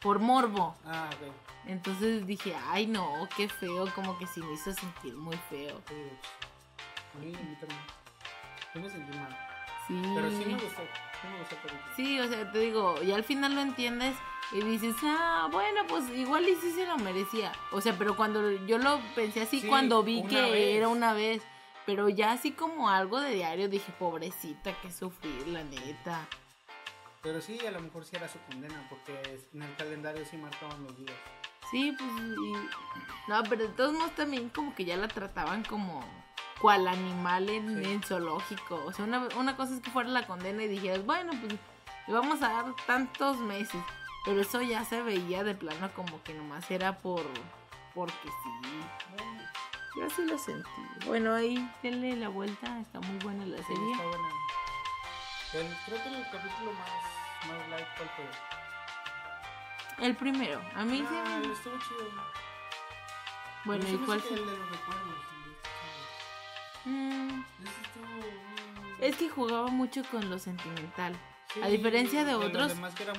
[0.00, 0.76] por morbo.
[0.84, 1.32] Ah, ok.
[1.68, 5.80] Entonces dije, ay no, qué feo, como que sí me hizo sentir muy feo.
[5.88, 5.94] Sí,
[7.14, 7.80] a mí, a mí también.
[8.74, 9.36] Yo me sentí mal.
[9.86, 10.02] Sí.
[10.14, 10.82] Pero sí me gustó.
[11.20, 11.56] Sí me gustó.
[11.96, 14.16] Sí, o sea, te digo, y al final lo entiendes
[14.52, 17.52] y dices, ah, bueno, pues igual y sí se lo merecía.
[17.72, 20.76] O sea, pero cuando yo lo pensé así, Sí, cuando vi que vez.
[20.76, 21.42] era una vez,
[21.84, 26.26] pero ya así como algo de diario, dije, pobrecita, que sufrir, la neta.
[27.22, 30.82] Pero sí, a lo mejor sí era su condena, porque en el calendario sí marcaban
[30.84, 31.16] los días.
[31.70, 32.10] Sí, pues.
[32.12, 36.04] y- No, pero de todos modos también como que ya la trataban como
[36.60, 37.90] cual animal en, Sí.
[37.92, 38.82] en zoológico.
[38.86, 41.54] O sea, una, una cosa es que fuera la condena y dijeras, bueno, pues
[42.06, 43.80] le vamos a dar tantos meses.
[44.24, 47.22] Pero eso ya se veía de plano como que nomás era por.
[47.94, 49.30] porque sí.
[49.96, 50.68] Yo así lo sentí.
[51.06, 53.92] Bueno, ahí denle la vuelta, está muy buena la Sí, serie.
[53.92, 54.28] está buena.
[55.54, 60.04] El- creo que el capítulo más, más light, ¿cuál fue?
[60.06, 61.02] El primero, a mí.
[61.08, 62.10] Ah, me- estuvo chido.
[63.64, 64.36] Bueno, ¿y se cuál fue?
[64.36, 65.18] El de los recuerdos.
[66.86, 67.42] Mm,
[69.00, 71.14] es que jugaba mucho con lo sentimental.
[71.52, 72.72] sí, a diferencia de otros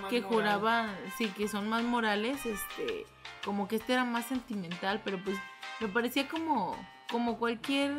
[0.10, 3.06] que, juraban, sí, que son más morales, este,
[3.44, 5.38] como que este era más sentimental, pero pues
[5.82, 6.76] me parecía como,
[7.12, 7.94] como cualquier,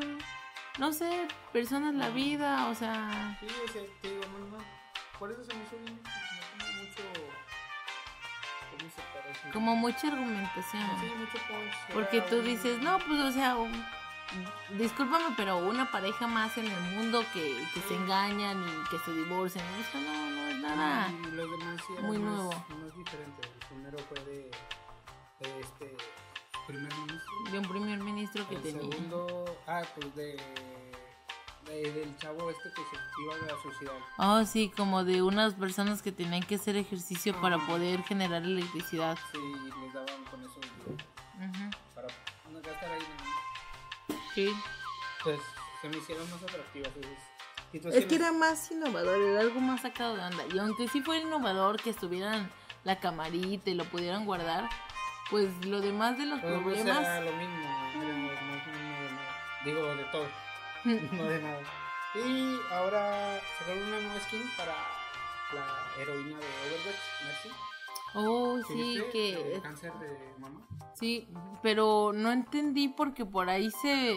[0.79, 4.65] no sé, persona en la vida, o sea, Sí, o sea, te digo, no, no.
[5.19, 6.01] Por eso se me hizo bien.
[6.01, 7.03] Como mucho.
[8.71, 9.51] ¿Cómo se parece?
[9.53, 10.83] como mucha argumentación.
[11.01, 11.93] Sí, mucho punch.
[11.93, 13.57] Porque tú dices, no, pues, o sea,
[14.77, 19.13] discúlpame, pero una pareja más en el mundo que, que se engañan y que se
[19.13, 21.09] divorcian, o sea, no, no es nada.
[21.11, 22.51] Y los demás sí eran muy más, nuevo.
[22.51, 23.51] más diferentes.
[23.61, 24.51] El primero fue de,
[25.41, 25.97] de este
[26.67, 27.53] primer ministro.
[27.53, 28.81] De un primer ministro que El tenía.
[28.83, 30.37] segundo, ah, pues de,
[31.67, 33.95] de- del chavo este que se iba a la sociedad.
[34.19, 37.67] Oh, sí, como de unas personas que tenían que hacer ejercicio para Ajá.
[37.67, 39.19] poder generar electricidad.
[39.33, 41.71] Sí, y les daban con eso Ujú.
[41.95, 42.09] para
[42.51, 43.03] no gastar ahí.
[44.47, 44.55] Sí.
[45.25, 45.41] Pues
[45.83, 48.09] se me hicieron más atractivas esas Es situaciones.
[48.09, 50.45] que era más innovador, era algo más sacado de onda.
[50.55, 52.49] Y aunque sí fue innovador que estuvieran
[52.85, 54.69] la camarita y lo pudieran guardar,
[55.31, 56.99] pues lo demás de los Todo demás problemas.
[56.99, 58.29] era lo mismo, era lo mismo
[59.65, 60.27] digo de todo,
[60.85, 61.61] no de nada.
[62.15, 64.73] Y ahora sacaron una nueva skin para
[65.53, 67.51] la heroína de Overwatch, Mercy.
[68.15, 70.61] Oh, ¿Sí que De cáncer de mama.
[70.95, 71.29] Sí,
[71.63, 74.17] pero no entendí porque por ahí se...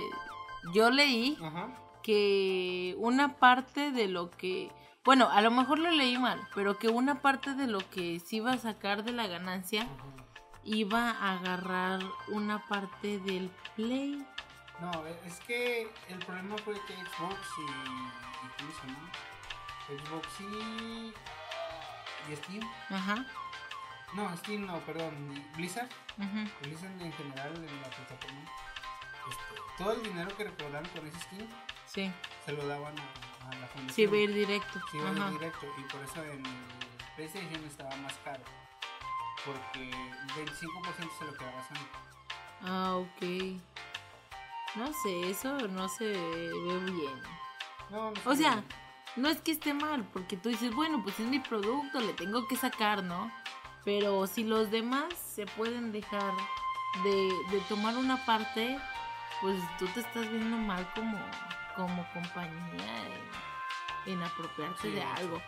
[0.73, 1.69] Yo leí Ajá.
[2.03, 4.71] que una parte de lo que...
[5.03, 8.37] Bueno, a lo mejor lo leí mal, pero que una parte de lo que se
[8.37, 10.05] iba a sacar de la ganancia ajá.
[10.63, 11.99] iba a agarrar
[12.29, 14.23] una parte del play.
[14.79, 17.61] No, e- es que el problema fue que Xbox y.
[17.61, 19.11] y ¿Cómo se llama?
[19.87, 21.13] Xbox y.
[22.31, 22.69] y Steam.
[22.89, 23.25] Ajá.
[24.13, 25.13] No, Steam no, perdón.
[25.55, 25.89] Blizzard.
[26.17, 26.49] ujú.
[26.61, 28.41] Blizzard en general en la plataforma.
[29.29, 31.49] este, todo el dinero que recaudaron con ese skin
[31.85, 32.11] Sí,
[32.45, 33.89] se lo daban a, a la fundación.
[33.95, 34.79] sí, va a ir directo.
[34.91, 35.65] Sí, iba a ir directo.
[35.77, 36.53] Y por eso en el
[37.15, 38.43] PlayStation estaba más caro.
[39.45, 41.87] Porque 25% se lo quedaba Sony.
[42.63, 43.21] Ah, ok.
[44.75, 47.21] No sé, eso no se ve bien.
[47.89, 48.63] No, no O sea,
[49.17, 52.47] no es que esté mal, porque tú dices, bueno, pues es mi producto, le tengo
[52.47, 53.29] que sacar, ¿no?
[53.83, 56.33] Pero si los demás se pueden dejar
[57.03, 58.77] de, de tomar una parte,
[59.41, 61.17] pues tú te estás viendo mal como,
[61.75, 63.07] como compañía
[64.05, 65.41] en, en apropiarte Sí, de algo.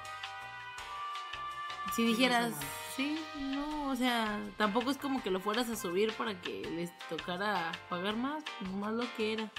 [1.94, 2.54] Si dijeras,
[2.96, 6.98] sí, no, o sea, tampoco es como que lo fueras a subir para que les
[7.08, 9.52] tocara pagar más, nomás lo que era.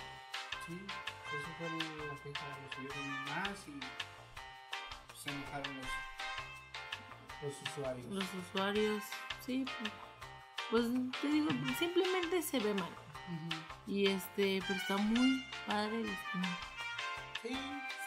[0.66, 0.80] Sí,
[1.38, 3.78] eso fue la fecha, lo subieron más y
[5.16, 5.86] se enojaron los,
[7.44, 8.06] los usuarios.
[8.10, 9.02] los usuarios,
[9.44, 9.64] sí,
[10.70, 10.86] pues,
[11.20, 12.90] te digo, simplemente se ve mal.
[13.86, 16.08] Y este, pero está muy padre el.
[17.42, 17.56] Sí,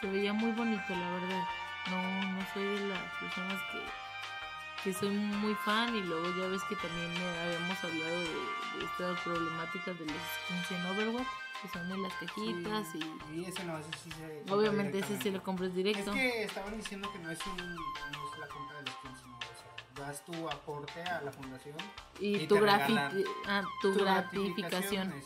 [0.00, 1.44] Se veía muy bonito, la verdad.
[1.90, 6.62] No, no soy de las personas que, que soy muy fan y luego ya ves
[6.68, 11.26] que también eh, habíamos hablado de, de estas problemáticas de los skins en Overwatch,
[11.62, 13.00] que son en las cajitas sí.
[13.32, 14.52] y Y ese no, ese sí se.
[14.52, 16.10] obviamente ese sí lo compras directo.
[16.12, 19.36] Es que estaban diciendo que no es, un, no es la compra del skin, sino
[19.36, 21.76] o sea, das tu aporte a la fundación.
[22.20, 25.12] y y tu, grafi- ah, tu Tu gratificación.
[25.12, 25.24] es.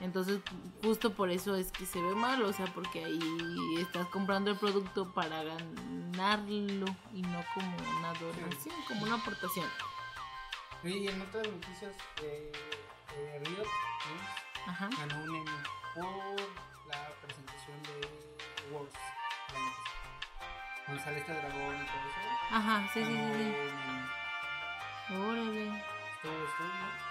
[0.00, 0.40] Entonces,
[0.82, 4.56] justo por eso es que se ve mal, o sea, porque ahí estás comprando el
[4.56, 9.66] producto para ganarlo y no como una donación, como una aportación.
[10.84, 12.52] Y en otras noticias, eh,
[13.16, 14.28] eh, Riot Games
[14.68, 14.90] Ajá.
[14.98, 15.50] ganó un Emmy
[15.94, 16.04] por
[16.88, 17.94] la presentación de
[18.70, 18.92] Wars.
[20.84, 22.20] Cuando sale este dragón y todo eso.
[22.50, 23.52] Ajá, sí, sí, sí,
[25.08, 25.14] sí.
[25.14, 25.68] Órale.
[25.68, 27.08] Estuvo, estuvo.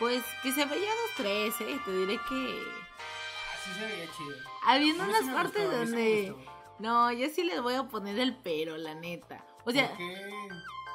[0.00, 1.80] Pues que se veía dos, tres, ¿eh?
[1.84, 2.62] Te diré que...
[2.68, 4.36] Ah, sí se veía chido.
[4.66, 6.36] Habiendo unas sí partes gustó, donde...
[6.80, 9.44] No, yo sí les voy a poner el pero, la neta.
[9.64, 9.96] O sea,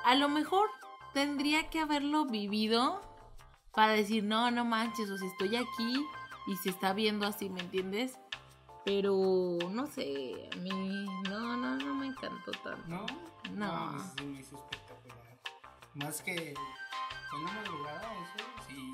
[0.06, 0.70] a lo mejor
[1.14, 3.02] tendría que haberlo vivido
[3.74, 6.06] para decir, no, no manches, o sea, estoy aquí
[6.48, 8.18] y se está viendo así, ¿me entiendes?
[8.84, 12.88] Pero, no sé, a mí, no, no, no me encantó tanto.
[12.88, 13.06] ¿No?
[13.54, 14.00] No.
[14.18, 15.38] sí me hizo espectacular.
[15.94, 16.54] Más que
[17.30, 18.46] ¿Fue en la madrugada eso?
[18.68, 18.92] Sí.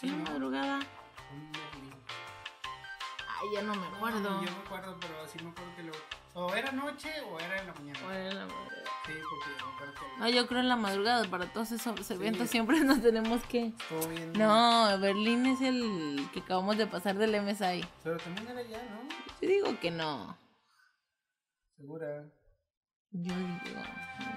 [0.00, 0.30] Sí, ¿En la ¿no?
[0.30, 0.80] madrugada?
[3.28, 4.20] Ay, ya no me acuerdo.
[4.20, 5.92] No, yo me acuerdo, pero sí me acuerdo que lo.
[6.36, 8.00] O era noche o era en la mañana.
[8.02, 8.84] Bueno, en la madrugada.
[9.06, 10.18] Sí, porque que.
[10.18, 11.24] No, yo creo en la madrugada.
[11.30, 12.52] Para todos esos eventos Sí.
[12.52, 13.66] siempre nos tenemos que...
[13.66, 14.32] Estuvo bien.
[14.32, 17.84] No, Berlín es el que acabamos de pasar del MSI.
[18.02, 19.08] Pero también era ya, ¿no?
[19.40, 20.36] Yo digo que no.
[21.76, 22.24] Segura.
[23.12, 23.80] Yo digo,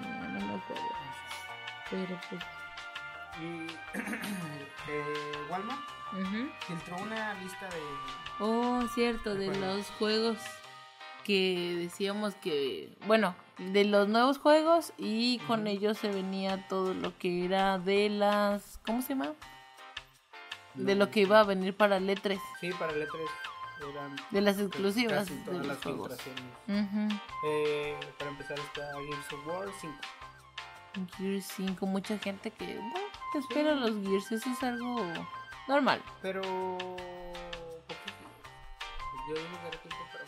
[0.00, 0.82] no, no me acuerdo.
[1.90, 2.42] Pero pues...
[3.40, 3.66] Y.
[4.88, 5.80] eh, Walmart
[6.12, 6.48] ujú.
[6.60, 7.80] filtró una lista de.
[8.38, 10.38] Oh, cierto, de los juegos
[11.28, 17.18] que decíamos que, bueno, de los nuevos juegos y con ellos se venía todo lo
[17.18, 19.34] que era de las, ¿cómo se llama?
[20.72, 23.18] De lo que iba a venir para el E3, Sí, para el E3
[23.90, 24.16] eran.
[24.30, 26.16] de las exclusivas casi de los las juegos.
[27.44, 29.94] Eh, para empezar está Gears of War 5.
[31.18, 35.04] Gears 5, mucha gente que, bueno, espera los Gears, eso es algo
[35.68, 36.00] normal.
[36.22, 36.40] Pero.
[39.28, 39.78] Yo digo que era
[40.10, 40.24] para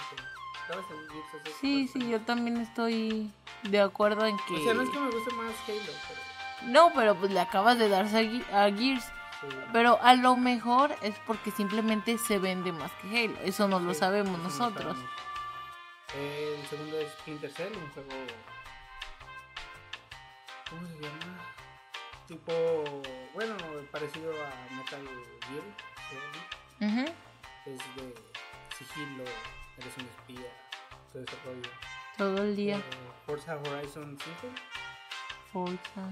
[0.73, 3.31] hace Sí, sí, yo también estoy
[3.65, 4.55] de acuerdo en que...
[4.55, 6.71] O sea, no es que me guste más Halo, pero.
[6.71, 9.05] No, pero pues le acabas de darse a a Gears.
[9.05, 9.47] sí.
[9.73, 13.39] Pero a lo mejor es porque simplemente se vende más que Halo.
[13.43, 14.97] Eso no lo sabemos no nosotros.
[14.97, 15.11] sabemos.
[16.15, 18.09] El segundo es Splinter Cell, un juego.
[20.69, 21.39] ¿Cómo se llama?
[22.29, 22.53] Tipo.
[23.35, 23.55] Bueno,
[23.91, 25.09] parecido a Metal
[25.49, 25.63] Gear.
[26.11, 26.85] ¿sí?
[26.85, 27.13] Ujú.
[27.67, 28.15] Es de
[28.79, 29.25] sigilo,
[29.79, 30.51] eres un espía,
[31.13, 31.71] todo ese rollo.
[32.17, 32.77] Todo el día.
[32.77, 32.83] Eh,
[33.27, 34.55] Forza Horizon 5.
[35.53, 36.09] Forza.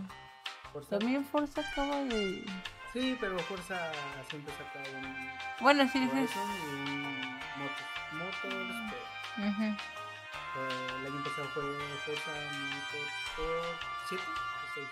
[0.72, 0.98] Forza.
[0.98, 2.44] También Forza acaba de.
[2.92, 3.92] Sí, pero Forza
[4.30, 6.08] siempre saca un Bueno, sí, sí.
[6.10, 9.02] Horizon y un Motor, Motorsport.
[9.38, 9.64] Ujú.
[9.64, 11.62] Eh, el año pasado fue
[12.06, 14.88] Forza Motorsport 7 o 6.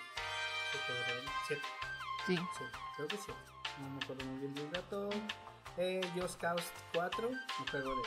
[1.49, 1.63] 7,
[2.27, 2.37] Sí.
[2.37, 2.65] sí,
[2.97, 3.41] creo que 7.
[3.81, 5.09] No me acuerdo muy bien del dato.
[5.79, 8.03] Eh, Just Cause 4, un juego de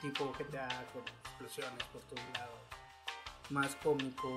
[0.00, 2.60] tipo GTA con explosiones por todos lados.
[3.50, 4.36] Más cómico.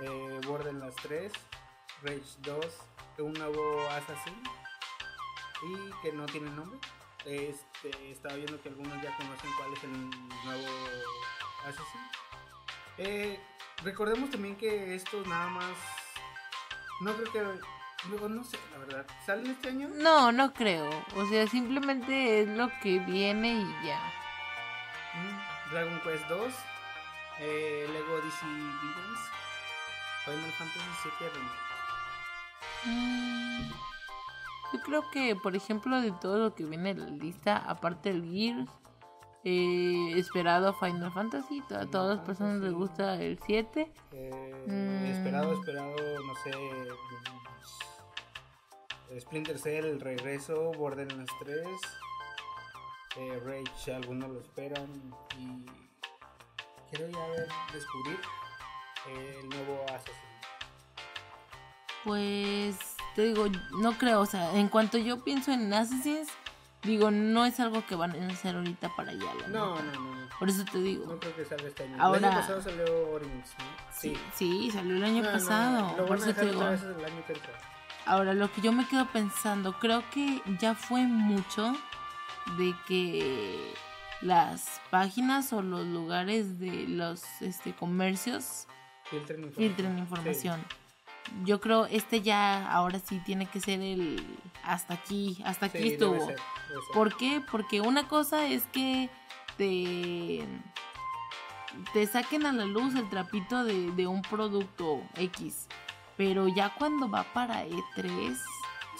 [0.00, 1.32] Eh, Borderlands 3,
[2.02, 2.66] Rage 2,
[3.18, 4.40] un nuevo Assassin
[5.62, 6.78] y que no tiene nombre.
[7.24, 10.10] Este, estaba viendo que algunos ya conocen cuál es el
[10.44, 10.68] nuevo
[11.64, 12.00] Assassin.
[12.98, 13.40] Eh,
[13.82, 15.76] recordemos también que estos nada más.
[17.00, 17.77] No creo que.
[18.08, 19.06] Luego no sé, la verdad.
[19.26, 19.88] ¿Sale este año?
[19.94, 20.88] No, no creo.
[21.16, 24.00] O sea, simplemente es lo que viene y ya.
[25.14, 26.54] Mm, Dragon Quest 2,
[27.40, 29.20] eh, Lego DC Villains,
[30.24, 31.58] Final Fantasy 7 Remake.
[32.84, 33.70] Mm,
[34.72, 38.24] Yo creo que, por ejemplo, de todo lo que viene en la lista, aparte del
[38.30, 38.70] Gears,
[39.44, 43.90] eh, esperado Final Fantasy, a Final todas las personas les gusta el 7.
[44.12, 45.06] Eh, Mm.
[45.06, 45.94] Esperado, esperado,
[46.26, 46.50] no sé.
[49.18, 51.58] Splinter Cell, el regreso, Borderlands 3,
[53.16, 54.86] eh, Rage, algunos lo esperan.
[55.38, 55.64] Y
[56.90, 58.18] quiero ya descubrir
[59.08, 60.14] eh, el nuevo Assassin.
[62.04, 62.76] Pues
[63.14, 63.46] te digo,
[63.80, 66.28] no creo, o sea, en cuanto yo pienso en Assassins,
[66.82, 69.32] digo, no es algo que van a hacer ahorita para allá.
[69.48, 70.28] No, no, no, no.
[70.38, 71.06] Por eso te digo.
[71.06, 71.94] No creo que salga este año.
[71.96, 73.64] El Ahora- año pasado salió Origins, ¿no?
[73.92, 75.96] Sí, sí, salió el año No, no, pasado.
[75.96, 76.60] lo por van a eso te dejar digo.
[76.60, 77.52] otra vez el año que entra.
[78.08, 81.74] Ahora, lo que yo me quedo pensando, creo que ya fue mucho
[82.56, 83.74] de que
[84.22, 88.66] las páginas o los lugares de los este, comercios
[89.10, 89.68] Filtren información.
[89.68, 90.64] filtren información.
[91.44, 94.24] Yo creo este ya ahora sí tiene que ser el
[94.64, 96.12] hasta aquí, hasta aquí sí, estuvo.
[96.14, 96.36] debe ser,
[96.68, 96.94] debe ser.
[96.94, 97.42] ¿Por qué?
[97.50, 99.10] Porque una cosa es que
[99.58, 100.46] te,
[101.92, 105.68] te saquen a la luz el trapito de, de un producto X.
[106.18, 108.36] Pero ya cuando va para E3,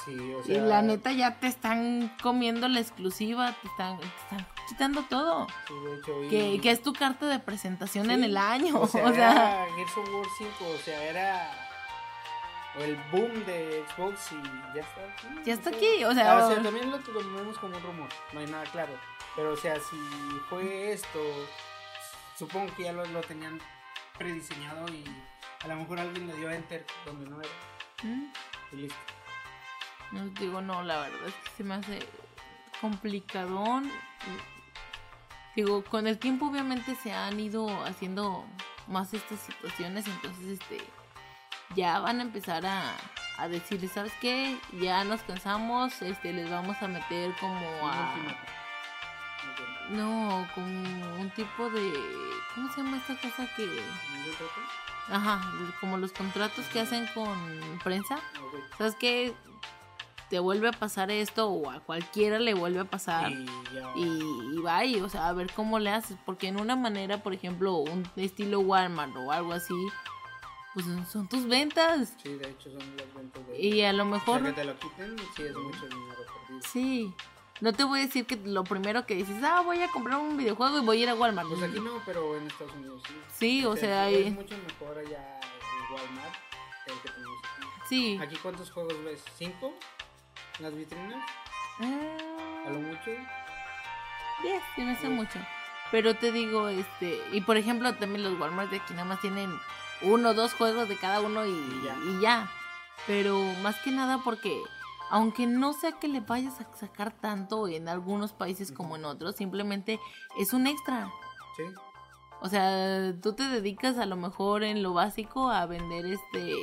[0.05, 4.07] Sí, o y sea, la neta ya te están comiendo la exclusiva, te están, te
[4.07, 5.47] están quitando todo.
[5.67, 8.81] sí, de hecho, y- Que, que es tu carta de presentación en Sí, el año.
[8.81, 11.51] O sea, o sea Gears of War 5, o sea, era
[12.79, 15.27] el boom de Xbox y ya está aquí.
[15.45, 18.39] Ya está aquí, o sea, Ah, o sea, también lo tomemos como un rumor, no
[18.41, 18.93] hay nada claro.
[19.35, 19.97] Pero, o sea, si
[20.49, 21.19] fue esto,
[22.39, 23.61] supongo que ya lo, lo tenían
[24.17, 25.05] prediseñado y
[25.63, 27.51] a lo mejor alguien le dio enter donde no era
[28.03, 28.33] ¿Mm?
[28.73, 28.99] y listo.
[30.13, 31.99] No digo, no, la verdad es que se me hace
[32.81, 33.91] complicadón.
[35.55, 38.47] Digo, con el tiempo obviamente se han ido haciendo
[38.87, 40.79] más estas situaciones, entonces este
[41.75, 42.95] ya van a empezar a,
[43.37, 44.57] a decir, ¿sabes qué?
[44.81, 48.33] Ya nos cansamos, este les vamos a meter como a ultimátum.
[48.33, 48.37] Ok.
[48.37, 48.68] No,
[50.55, 51.93] como un tipo de.
[52.55, 53.69] ¿Cómo se llama esta cosa que.?
[55.11, 55.41] Ajá,
[55.81, 57.35] como los contratos que hacen con
[57.83, 58.17] prensa.
[58.17, 58.41] Ah.
[58.77, 59.35] ¿Sabes qué?
[60.29, 63.33] Te vuelve a pasar esto o a cualquiera le vuelve a pasar.
[63.97, 64.85] Y ya.
[64.85, 66.19] Y, o sea, a ver cómo le haces.
[66.27, 69.73] Porque en una manera, por ejemplo, un estilo Walmart o algo así,
[70.75, 72.13] pues son- tus ventas.
[72.23, 73.59] Sí, de hecho son las ventas de.
[73.59, 76.69] Y a lo O sea, mejor, que te lo quiten, sí es mucho dinero perdido.
[76.71, 77.15] sí.
[77.61, 80.37] No te voy a decir que lo primero que dices, ah, voy a comprar un
[80.37, 81.49] videojuego y voy a ir a Walmart.
[81.49, 83.15] Pues aquí no, pero en Estados Unidos sí.
[83.37, 85.41] Sí, o sea, es ahí- mucho mejor allá
[85.91, 86.35] Walmart
[86.87, 87.67] que el que tenemos aquí.
[87.89, 88.19] Sí.
[88.23, 89.25] ¿Aquí cuántos juegos ves?
[89.37, 89.75] ¿Cinco?
[90.61, 91.17] ¿Las vitrinas?
[91.81, 93.11] A Ah, lo mucho.
[94.43, 95.17] 10, sí me hace Diez.
[95.19, 95.39] mucho.
[95.91, 99.51] Pero te digo, este, y por ejemplo, también los Walmart de aquí nada más tienen
[100.03, 101.97] uno o dos juegos de cada uno y, Y ya.
[102.05, 102.51] y ya.
[103.07, 104.63] Pero más que nada porque,
[105.11, 109.37] aunque no sea que le vayas a sacar tanto en algunos países como en otros,
[109.37, 109.99] simplemente
[110.39, 111.11] es un extra.
[111.57, 111.65] Sí.
[112.41, 116.55] O sea, tú te dedicas a lo mejor en lo básico a vender este,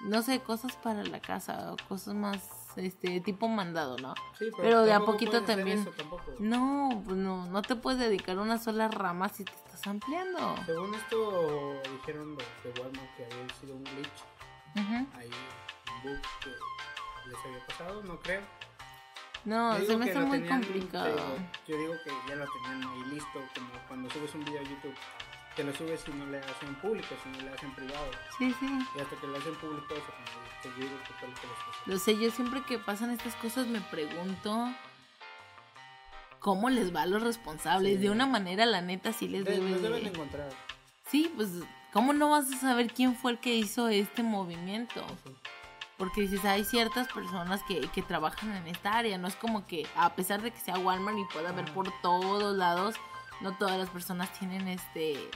[0.00, 2.40] no sé, cosas para la casa cosas más,
[2.76, 4.14] este, tipo mandado, ¿no?
[4.38, 5.80] Sí, Pero de a poquito también.
[5.80, 5.92] eso.
[6.40, 10.56] No, pues no, no te puedes dedicar a una sola rama si te estás ampliando.
[10.66, 14.24] Según esto, dijeron los de Walmart que había sido un glitch.
[14.76, 15.06] Ujú.
[15.18, 15.30] Ahí,
[15.94, 16.50] un bug que
[17.30, 18.42] les había pasado, no creo.
[19.44, 21.16] No, se me lo muy tenían, complicado.
[21.64, 24.64] te yo digo que ya lo tenían ahí listo, como cuando subes un video a
[24.64, 24.94] YouTube,
[25.56, 28.10] que lo subes y no le hacen público, sino le hacen privado.
[28.38, 28.66] Sí, sí.
[28.96, 30.04] Y hasta que le hacen público, eso
[30.64, 31.86] yo digo que fue lo que les.
[31.86, 34.68] Lo sé, yo siempre que pasan estas cosas me pregunto
[36.38, 37.96] cómo les va a los responsables.
[37.96, 38.02] Sí.
[38.02, 40.10] De una manera, la neta, sí les De- debe los deben de...
[40.10, 40.50] encontrar.
[41.06, 41.48] Sí, pues,
[41.92, 45.04] ¿cómo no vas a saber quién fue el que hizo este movimiento?
[45.24, 45.32] Sí.
[46.00, 49.18] Porque dices, hay ciertas personas que, que trabajan en esta área.
[49.18, 52.56] No es como que, a pesar de que sea Walmart y pueda haber por todos
[52.56, 52.94] lados,
[53.42, 55.28] no todas las personas tienen este.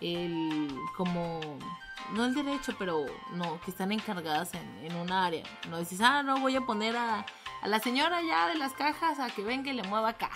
[0.00, 0.72] El.
[0.96, 1.40] Como.
[2.12, 5.42] No el derecho, pero no, que están encargadas en, en un área.
[5.68, 7.26] No dices, ah, no, voy a poner a,
[7.60, 10.30] a la señora ya de las cajas a que venga y le mueva acá.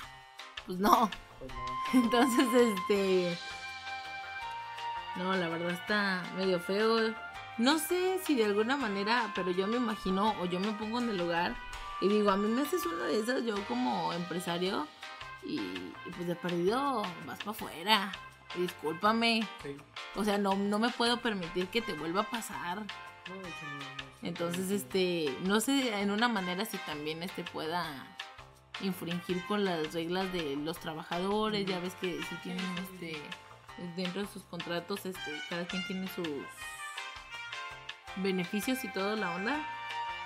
[0.66, 1.08] Pues no.
[1.38, 1.52] Pues
[1.92, 2.00] no.
[2.00, 3.38] Entonces, este.
[5.14, 7.14] No, la verdad está medio feo.
[7.58, 11.10] No sé si de alguna manera, pero yo me imagino o yo me pongo en
[11.10, 11.54] el lugar
[12.00, 14.86] y digo, a mí me haces uno de esos, yo como empresario,
[15.42, 18.12] y, y pues de perdido vas para afuera.
[18.56, 19.46] Discúlpame.
[19.62, 19.76] Sí.
[20.14, 22.78] O sea, no, no me puedo permitir que te vuelva a pasar.
[22.78, 24.04] No, no.
[24.22, 28.16] Entonces, este, no sé en una manera si también este pueda
[28.80, 33.20] infringir con las reglas de los trabajadores, ya ves que si tienen este
[33.96, 36.28] dentro de sus contratos, este, cada quien tiene sus
[38.16, 39.66] beneficios y toda la onda,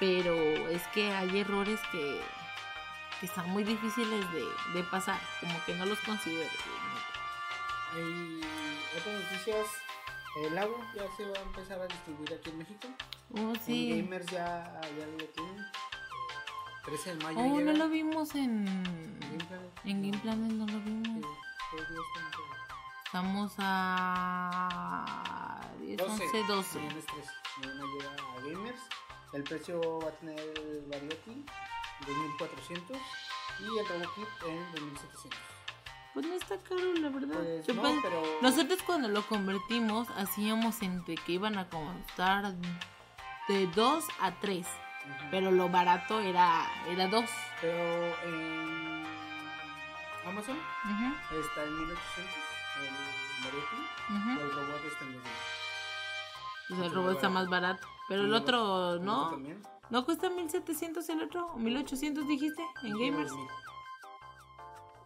[0.01, 0.35] pero
[0.69, 2.21] es que hay errores que,
[3.21, 6.49] que están muy difíciles de, de pasar, como que no los considero.
[7.97, 8.41] Y
[8.99, 9.67] otras noticias,
[10.45, 12.89] el agua ya se va a empezar a distribuir aquí en México.
[13.35, 14.03] Oh, En sí.
[14.03, 15.59] Gamers ya, ya lo tienen.
[15.61, 15.65] Eh,
[16.85, 18.65] 13 de mayo Oh, no lo vimos en,
[19.21, 19.71] Game Planet.
[19.85, 21.27] en Game Planet, no lo Sí, vimos.
[21.71, 22.01] ¿qué día
[23.09, 26.79] estamos a 10, 11, 12.
[26.79, 27.31] Mañana es 13.
[27.65, 28.81] Mañana llega a Gamers.
[29.33, 31.45] El precio va a tener el Variety
[32.07, 32.97] 2400
[33.61, 35.39] y el RoboKit en 2700.
[36.15, 37.37] Pues no está caro, la verdad.
[37.39, 38.23] Pues Yo no, pe- pero.
[38.43, 42.55] Nosotros cuando lo convertimos hacíamos entre que iban a costar
[43.49, 44.67] de 2 a 3.
[44.67, 45.27] Ujú.
[45.31, 47.25] Pero lo barato era, era 2.
[47.61, 49.05] Pero en
[50.27, 50.59] Amazon
[51.31, 52.48] está en 1800
[52.81, 53.77] el Variety
[54.11, 55.33] y el robot está en 2000.
[56.69, 57.31] Pues el Mucho robot más está barato.
[57.31, 57.89] más barato.
[58.09, 59.19] Pero el otro ¿El no.
[59.21, 59.63] otro también?
[59.91, 61.47] ¿No cuesta 1700 el otro?
[61.49, 62.63] ¿O 1800 dijiste?
[62.83, 63.31] En Dijimos Gamers.
[63.31, 63.49] 2000.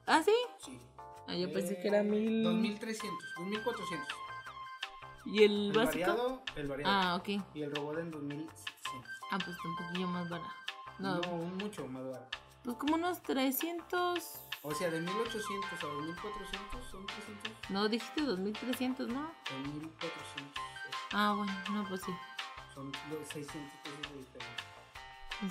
[0.06, 0.34] ¿Ah, sí?
[0.64, 0.80] Sí.
[1.28, 2.42] Ah, yo pensé que Eh, era 1000.
[2.44, 4.08] 2300, 2400.
[5.26, 6.06] ¿Y el, El básico?
[6.10, 6.92] variado, el variado.
[6.92, 7.28] Ah, ok.
[7.54, 9.10] Y el robot en 2700.
[9.30, 10.50] Ah, pues un poquillo más barato.
[10.98, 11.28] No, No,
[11.62, 12.38] mucho más barato.
[12.64, 14.40] pues como unos 300.
[14.64, 17.70] O sea, de 1800 a 2400 son 300.
[17.70, 19.22] No, dijiste 2300, ¿no?
[19.50, 20.62] De 1400
[21.12, 22.12] Ah, bueno, no, pues sí.
[22.74, 23.50] son los 600
[23.82, 24.66] pesos de diferencia.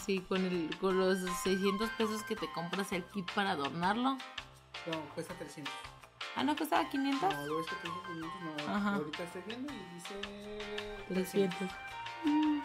[0.05, 4.11] Sí, con, el, con los 600 pesos que te compras el kit para adornarlo.
[4.87, 5.71] No, cuesta 300.
[6.37, 7.21] Ah, ¿no costaba 500?
[7.47, 8.73] No, es que te dije 500, no.
[8.75, 8.95] Ajá.
[8.95, 11.69] Ahorita estoy viendo y dice 300.
[12.23, 12.59] Mm.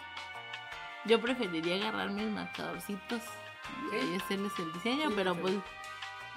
[1.06, 3.22] Yo preferiría agarrar mis marcadorcitos
[3.92, 5.40] y ahí hacerles el diseño, Sí, pero sí.
[5.42, 5.54] pues...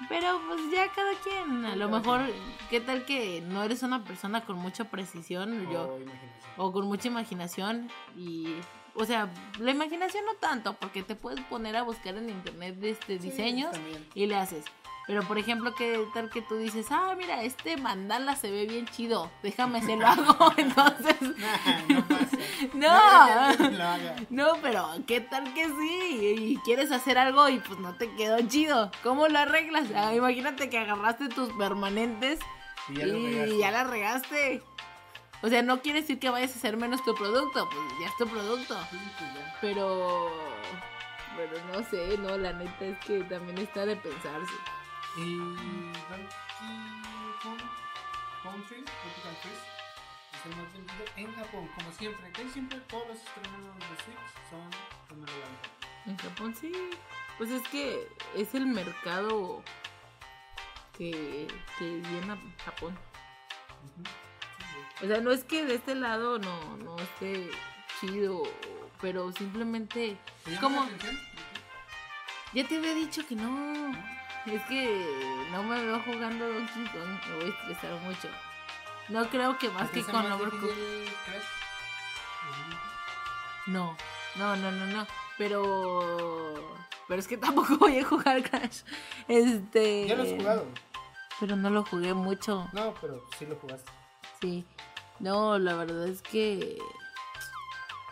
[0.08, 2.22] Pero pues ya cada quien, a lo mejor,
[2.68, 5.70] ¿qué tal que no eres una persona con mucha precisión?
[5.70, 5.98] Yo,
[6.56, 8.56] o con mucha imaginación y
[8.94, 12.90] o sea la imaginación no tanto porque te puedes poner a buscar en internet de
[12.90, 13.74] este diseños
[14.14, 14.64] y le haces
[15.10, 18.86] Pero por ejemplo, ¿qué tal que tú dices, ah, mira, este mandala se ve bien
[18.86, 20.52] chido, déjame se lo hago?
[20.56, 21.16] Entonces,
[21.88, 22.36] no pasa.
[24.30, 24.54] No.
[24.54, 26.36] que pero ¿qué tal que sí?
[26.38, 28.92] Y quieres hacer algo y pues no te quedó chido.
[29.02, 29.88] ¿Cómo lo arreglas?
[29.96, 32.38] Ah, imagínate que agarraste tus permanentes
[32.88, 34.62] Y ya y ya la regaste.
[35.42, 38.16] O sea, no quiere decir que vayas a hacer menos tu producto, pues ya es
[38.16, 38.78] tu producto.
[38.92, 39.58] Sí, ya.
[39.60, 40.30] Pero.
[41.36, 44.54] Pero no sé, no, la neta es que también está de pensarse.
[45.16, 46.30] Y Donkey
[47.42, 47.60] Kong
[48.42, 49.66] Country, Tropical Freeze,
[50.32, 52.30] es el más vendido en Japón, como siempre.
[52.32, 54.70] Casi siempre todos los estrenos de Switch son
[55.08, 56.72] primero la En Japón sí.
[57.38, 58.06] Pues es que
[58.36, 59.62] es el mercado
[60.96, 61.48] que,
[61.78, 62.96] que llena Japón.
[65.02, 67.50] O sea, no es que de este lado no, no esté
[68.00, 68.42] chido,
[69.00, 70.18] pero simplemente.
[70.44, 70.52] ¿Te.
[72.52, 74.19] Ya te había dicho que no.
[74.46, 78.28] Es que no me veo jugando Donkey Kong, me voy a estresar mucho.
[79.08, 80.70] No creo que más que ¿Es el con Overcooked.
[83.66, 83.96] No,
[84.36, 85.06] no, no, no, no.
[85.36, 86.54] Pero.
[87.08, 88.82] Pero es que tampoco voy a jugar Crash.
[89.28, 90.06] Este.
[90.06, 90.66] Ya lo has jugado.
[91.38, 92.68] Pero no lo jugué mucho.
[92.72, 93.90] No, pero sí lo jugaste.
[94.40, 94.64] Sí.
[95.18, 96.78] No, la verdad es que.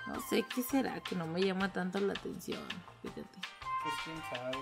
[0.06, 2.62] No sé qué será que no me llama tanto la atención.
[3.02, 3.22] Fíjate.
[3.82, 4.58] Pues quién sabe.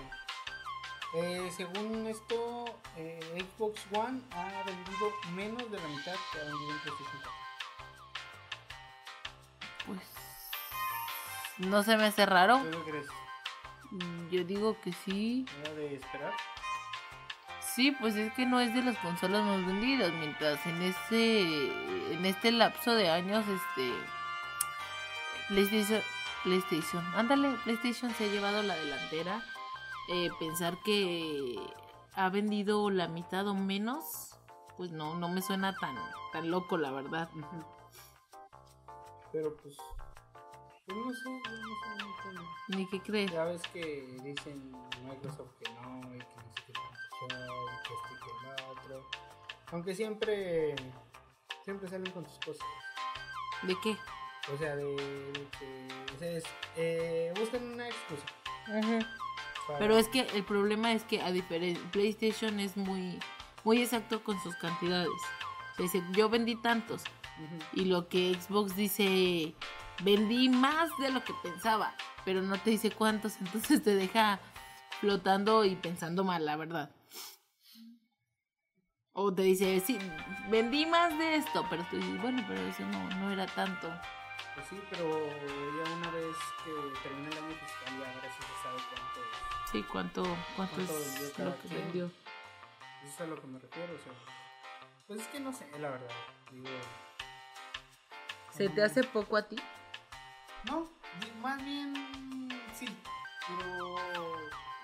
[1.19, 2.65] Eh, según esto,
[2.95, 3.19] eh,
[3.57, 7.31] Xbox One ha vendido menos de la mitad que ha vendido en PlayStation 4.
[9.87, 9.99] Pues.
[11.57, 12.59] No se me hace raro.
[12.71, 13.07] ¿Tú qué crees?
[13.89, 15.47] Mm, Yo digo que sí.
[15.63, 16.33] ¿Era de esperar?
[17.61, 22.25] Sí, pues es que no es de las consolas más vendidas, mientras en este en
[22.25, 23.91] este lapso de años este
[25.47, 26.01] PlayStation
[26.43, 29.41] PlayStation, ándale, PlayStation se ha llevado la delantera.
[30.09, 31.59] Eh, pensar que
[32.13, 34.37] ha vendido la mitad o menos,
[34.77, 35.97] pues no no me suena tan
[36.31, 37.29] tan loco, la verdad.
[39.31, 39.75] Pero pues.
[40.85, 42.03] Pues no sé, yo no sé.
[42.03, 42.41] no entiendo.
[42.69, 43.31] Ni qué crees.
[43.31, 44.71] Ya ves que dicen
[45.03, 49.09] Microsoft que no, y que no sé qué que esto y que lo otro.
[49.71, 50.75] Aunque siempre.
[51.63, 52.67] Siempre salen con sus cosas.
[53.63, 53.97] ¿De qué?
[54.53, 55.87] O sea, de, de que.
[56.15, 56.43] o sea, es,
[56.77, 58.25] eh, buscan una excusa.
[59.79, 63.19] Pero es que el problema es que a diferencia PlayStation es muy
[63.63, 65.09] muy exacto con sus cantidades.
[65.09, 67.03] O sea, dice, yo vendí tantos
[67.73, 69.53] y lo que Xbox dice
[70.03, 74.39] vendí más de lo que pensaba, pero no te dice cuántos, entonces te deja
[74.99, 76.91] flotando y pensando mal, la verdad.
[79.13, 79.97] O te dice, sí,
[80.49, 83.89] vendí más de esto, pero tú dices, bueno, pero eso no, no era tanto.
[84.57, 86.35] Pues sí, pero ya una vez
[86.65, 86.71] que
[87.03, 89.71] termina el año fiscal, ya ahora sí se sabe cuánto es.
[89.71, 90.23] Sí, cuánto,
[90.55, 91.81] cuánto, ¿Cuánto es vendió cada lo que quien?
[91.83, 92.05] vendió.
[93.03, 94.13] Eso es a lo que me refiero, o sea.
[95.05, 96.09] Pues es que no sé, la verdad.
[96.51, 96.65] Digo.
[98.49, 99.57] ¿Se te hace poco a ti?
[100.63, 100.89] No,
[101.39, 101.93] más bien.
[102.73, 102.87] Sí,
[103.47, 103.95] pero.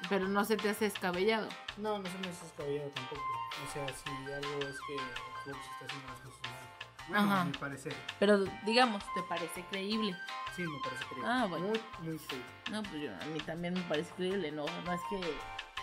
[0.07, 1.49] Pero no se te hace descabellado.
[1.77, 3.23] No, no se me hace descabellado tampoco.
[3.67, 4.97] O sea, si algo es que
[5.49, 6.62] Xbox está haciendo las cosas mal.
[7.09, 7.41] Bueno, Ajá.
[7.41, 7.93] a mi parecer.
[8.19, 10.15] Pero digamos, ¿te parece creíble?
[10.55, 11.29] Sí, me parece creíble.
[11.29, 11.67] Ah, bueno.
[11.67, 12.47] Muy, muy creíble.
[12.71, 15.37] No, pues yo, a mí también me parece creíble, no, no es que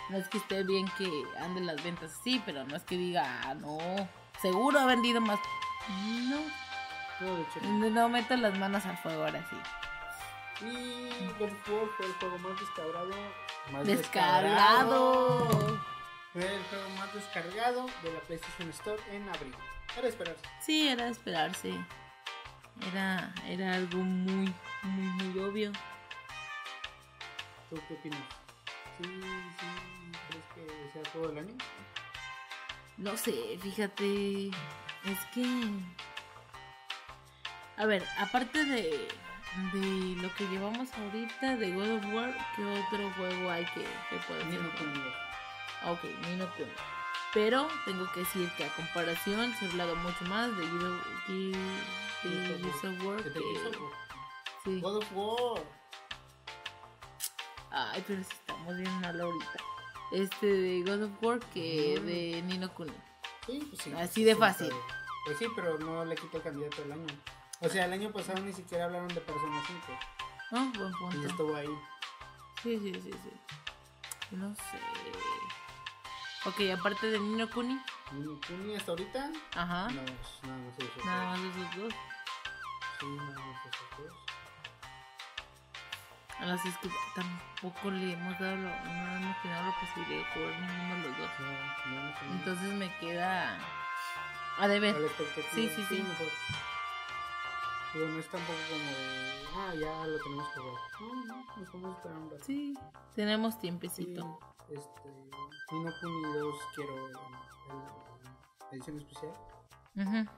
[0.09, 3.41] no es que esté bien que anden las ventas así, pero no es que diga,
[3.45, 3.77] "Ah, no,
[4.41, 5.39] seguro ha vendido más.
[5.89, 6.41] No,
[7.61, 10.65] No, no, meto las manos al fuego ahora sí.
[10.65, 13.11] Y War fue el juego más descargado.
[13.71, 15.79] Más Descargado.
[16.33, 19.55] Fue el juego más descargado de la PlayStation Store en abril.
[19.97, 20.41] Era esperarse.
[20.61, 21.73] Sí, era de esperarse.
[22.91, 25.71] Era, era algo muy, muy, muy obvio.
[27.69, 28.21] ¿Tú qué opinas?
[28.97, 31.55] ¿Sí, sí, crees que sea el juego del año?
[32.97, 34.47] No sé, fíjate.
[34.47, 35.45] Es que.
[37.77, 39.07] A ver, aparte de,
[39.73, 44.17] de lo que llevamos ahorita de God of War, ¿qué otro juego hay que, que
[44.27, 44.61] puede Ni ser?
[44.61, 45.09] no conmigo.
[45.87, 46.69] Ok, ni no Kuni.
[47.33, 51.57] Pero tengo que decir que a comparación se ha hablado mucho más de de
[52.23, 53.23] Gears of War.
[54.65, 54.81] Sí.
[54.81, 55.63] God of War.
[57.71, 59.53] Ay, pero si estamos bien mal ahorita.
[60.11, 62.91] Este de God of War que de Nino Kuni.
[63.45, 63.93] Sí, pues sí.
[63.93, 64.67] Así de Sí, fácil.
[64.69, 67.07] pero- Pues sí, pero no le quita el candidato del año.
[67.61, 69.99] O sea, el año pasado ni siquiera hablaron de Persona 5.
[70.51, 70.71] ¿No?
[70.73, 71.27] Buen Y punto.
[71.27, 71.69] estuvo ahí.
[72.63, 74.35] Sí, sí, sí, sí.
[74.35, 74.79] No sé.
[76.45, 77.79] Ok, aparte de Nino Kuni.
[78.13, 79.29] Ni Kuni hasta ahorita.
[79.55, 79.87] Ajá.
[79.89, 81.39] No, nada más esos Nada dos.
[81.39, 81.93] más esos dos.
[82.99, 84.17] Sí, nada más esos dos.
[86.39, 90.33] A las es que tampoco le hemos dado, lo, no hemos tenido la posibilidad de
[90.33, 91.29] jugar ninguno de los dos.
[91.39, 92.31] No, no, no.
[92.33, 93.59] Entonces me queda
[94.57, 94.95] a deber.
[94.95, 95.07] A la.
[95.53, 95.95] Sí, sí, sí.
[96.01, 96.27] mejor.
[97.93, 100.81] Digo, no es tampoco como de, ah, ya lo tenemos que jugar.
[101.01, 102.43] No, no, nos podemos esperar un rato.
[102.45, 102.73] Sí,
[103.15, 104.39] tenemos Sí, tiempecito.
[104.69, 105.09] Este,
[105.71, 107.19] Ni no Kuni 2 quiero la
[108.71, 109.33] edición especial.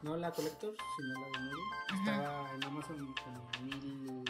[0.01, 1.57] No la Collector, sino la de medio.
[1.89, 2.11] Ajá.
[2.15, 4.23] Estaba en Amazon como mil.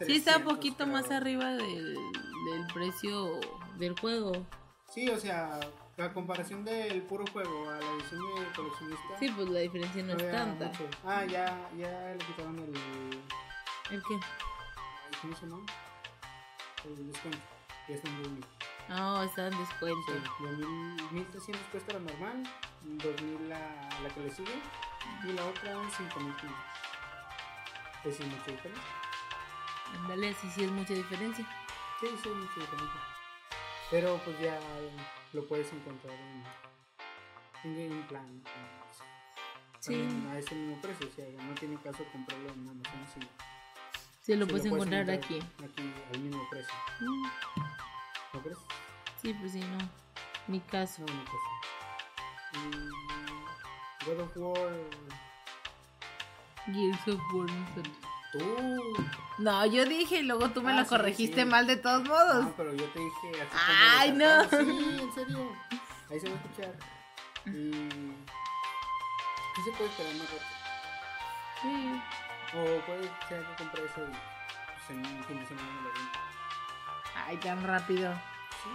[0.00, 0.88] Sí, está un 300, poquito creo.
[0.88, 3.40] más arriba del, del precio
[3.78, 4.32] del juego.
[4.88, 5.60] Sí, o sea,
[5.96, 9.18] la comparación del puro juego a la edición de coleccionista.
[9.18, 10.66] Sí, pues la diferencia no es tanta.
[10.68, 10.88] mucho.
[11.04, 12.72] Ah, ya, ya le quitaron el.
[13.90, 14.18] ¿El qué?
[15.20, 15.66] ¿Cómo se llama?
[16.84, 17.38] El descuento.
[17.88, 18.44] Ya está en 2000.
[18.88, 20.12] No, está en descuento.
[20.38, 22.42] Sí, de mil- 1300 cuesta la normal,
[22.84, 23.58] 2000 la,
[24.02, 24.54] la que le sigue
[25.24, 26.34] y la otra 5000.
[28.04, 28.82] Es mucha diferencia.
[29.94, 31.44] Ándale, así sí es mucha diferencia.
[32.00, 33.00] Sí, sí, mucha diferencia.
[33.90, 34.58] Pero pues ya
[35.32, 36.44] lo puedes encontrar en,
[37.64, 38.42] en Game Plan.
[39.80, 40.06] Sí.
[40.30, 43.28] A ese mismo precio, o sea, no tiene caso comprarlo en Amazon si
[44.22, 45.38] Sí, lo puedes encontrar aquí.
[45.64, 46.74] Aquí al mismo precio.
[47.00, 47.24] Mm,
[48.38, 48.58] ¿No crees?
[49.22, 49.78] Sí, pues sí, no.
[50.46, 51.02] Mi caso.
[51.06, 51.38] No, no caso.
[52.54, 54.72] Y God of War.
[56.66, 57.50] Gears of War.
[57.50, 57.82] no sé.
[58.32, 58.46] Tú.
[59.38, 61.48] No, yo dije y luego tú me Ah, lo sí, corregiste sí.
[61.48, 62.44] mal de todos modos.
[62.44, 63.56] No, pero yo te dije así
[63.98, 64.18] Ay, no.
[64.42, 64.64] desatado.
[64.64, 65.52] Sí, en serio.
[66.10, 66.74] Ahí se va a escuchar.
[67.46, 67.70] Y.
[69.56, 70.44] ¿Qué se puede esperar más rato?
[71.62, 72.02] Sí.
[72.54, 76.27] O puede ser que compre eso y pues, en un fin de semana lo den.
[77.26, 78.12] Ay, tan rápido.
[78.62, 78.70] Sí.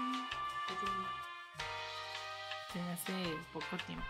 [2.74, 4.06] Se me hace poco tiempo.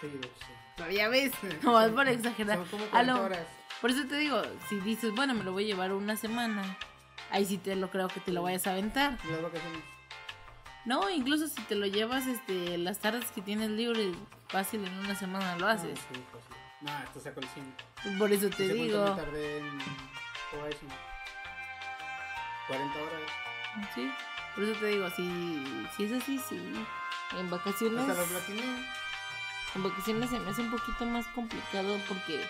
[0.00, 0.52] Sí, sí.
[0.76, 2.56] Todavía ves, no vas por exagerar.
[2.58, 3.46] Son como A 40 lo- horas.
[3.80, 6.76] Por eso te digo, si dices, bueno, me lo voy a llevar una semana,
[7.30, 9.18] ahí sí te lo creo que te lo vayas a aventar.
[9.28, 9.82] Las vacaciones.
[10.84, 14.16] No, incluso si te lo llevas este las tardes que tienes libres,
[14.48, 15.98] fácil en una semana lo haces.
[15.98, 16.44] Ah, sí, pues.
[16.80, 16.90] No,
[17.40, 17.48] el
[18.04, 18.18] 100.
[18.18, 19.16] Por eso te ¿Hace cuánto digo.
[19.16, 19.78] tardé en?
[22.72, 23.20] 40 horas.
[23.94, 24.10] Sí,
[24.54, 26.60] por eso te digo, si, si es así, sí.
[27.38, 28.62] En vacaciones, Hasta lo platiné.
[29.74, 32.44] en vacaciones se me hace un poquito más complicado porque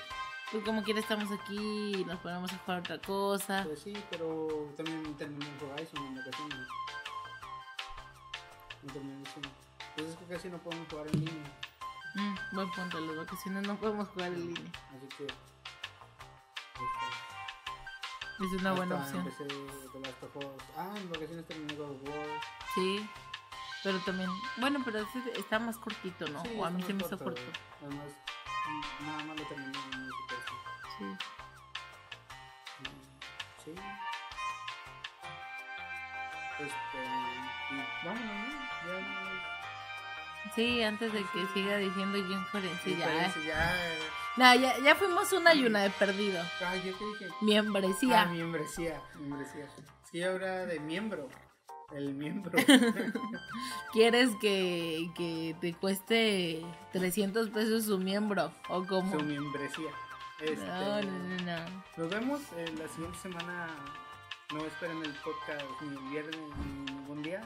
[0.50, 3.62] pues como quiera estamos aquí y nos ponemos a jugar otra cosa.
[3.64, 6.58] Pues sí, pero también terminé el Horizon en vacaciones.
[8.82, 9.24] No terminé.
[9.96, 11.52] Pues es que casi no podemos jugar en línea.
[12.14, 14.72] Mm, buen punto, las vacaciones no podemos jugar en línea.
[14.90, 15.26] Así que.
[18.40, 19.48] Es una buena hasta opción.
[19.48, 20.62] Empecé The Last of Us.
[20.76, 22.26] Ah, en vacaciones terminé God of War.
[22.74, 23.08] Sí,
[23.82, 26.42] pero también, bueno, pero ese está más cortito, ¿no?
[26.42, 27.40] Sí, o a mí está se me hizo corto.
[27.80, 28.06] Además,
[28.68, 30.38] mm, nada más lo terminé en super
[30.98, 31.16] Sí.
[33.64, 33.74] Sí.
[36.58, 36.98] Este.
[38.04, 38.92] Vámonos, ¿no?
[38.92, 39.32] Ya no.
[40.54, 43.34] Sí, antes de que siga diciendo Jim Forense, ya.
[43.46, 43.74] ya.
[44.36, 46.42] No, ya, ya fuimos una y una de perdido.
[46.66, 47.26] Ay, yo te dije.
[47.42, 48.22] Membresía.
[48.22, 49.00] Ah, membresía.
[50.10, 51.28] Sí, ahora de miembro.
[51.94, 52.52] El miembro.
[53.92, 58.50] ¿Quieres que, que te cueste 300 pesos su miembro?
[58.68, 59.18] ¿O cómo?
[59.18, 59.90] Su membresía.
[60.40, 61.82] Este, No, no, no, no.
[61.98, 63.68] Nos vemos en la siguiente semana.
[64.54, 66.36] No esperen el podcast ni el viernes
[66.86, 67.42] ni ningún día.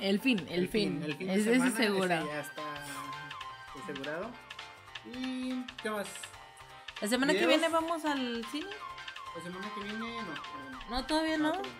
[0.00, 1.02] El fin, el, fin.
[1.04, 2.14] El fin de Ese semana, es seguro.
[2.14, 2.62] ese ya está
[3.82, 4.30] asegurado.
[5.14, 6.08] Y ¿qué más?
[7.00, 7.60] La semana que ¿Videos?
[7.60, 8.70] viene vamos al cine.
[9.36, 10.06] La semana que viene no.
[10.90, 11.52] No, todavía no.
[11.52, 11.72] todavía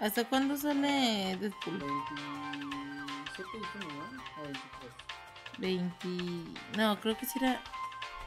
[0.00, 1.78] ¿Hasta cuándo sale Deadpool?
[1.78, 4.42] 27 y junio, ¿no?
[4.42, 4.92] O 23.
[5.58, 6.78] 20.
[6.78, 7.60] No, creo que sí era.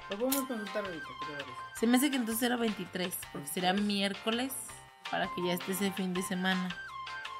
[0.09, 1.05] Lo podemos consultar ahorita.
[1.79, 4.53] Se me hace que entonces era 23, porque será miércoles
[5.09, 6.69] para que ya esté ese fin de semana.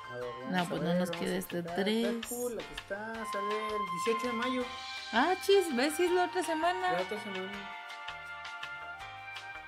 [0.09, 1.75] A ver, No, pues no ver, nos vamos queda este checar.
[1.75, 2.03] tres.
[2.03, 3.81] Deadpool, la que está, sale el
[4.15, 4.65] 18 de mayo.
[5.13, 5.93] Ah, chis, ¿ves?
[5.95, 6.93] Sí, es la otra La semana.
[7.01, 7.51] otra semana.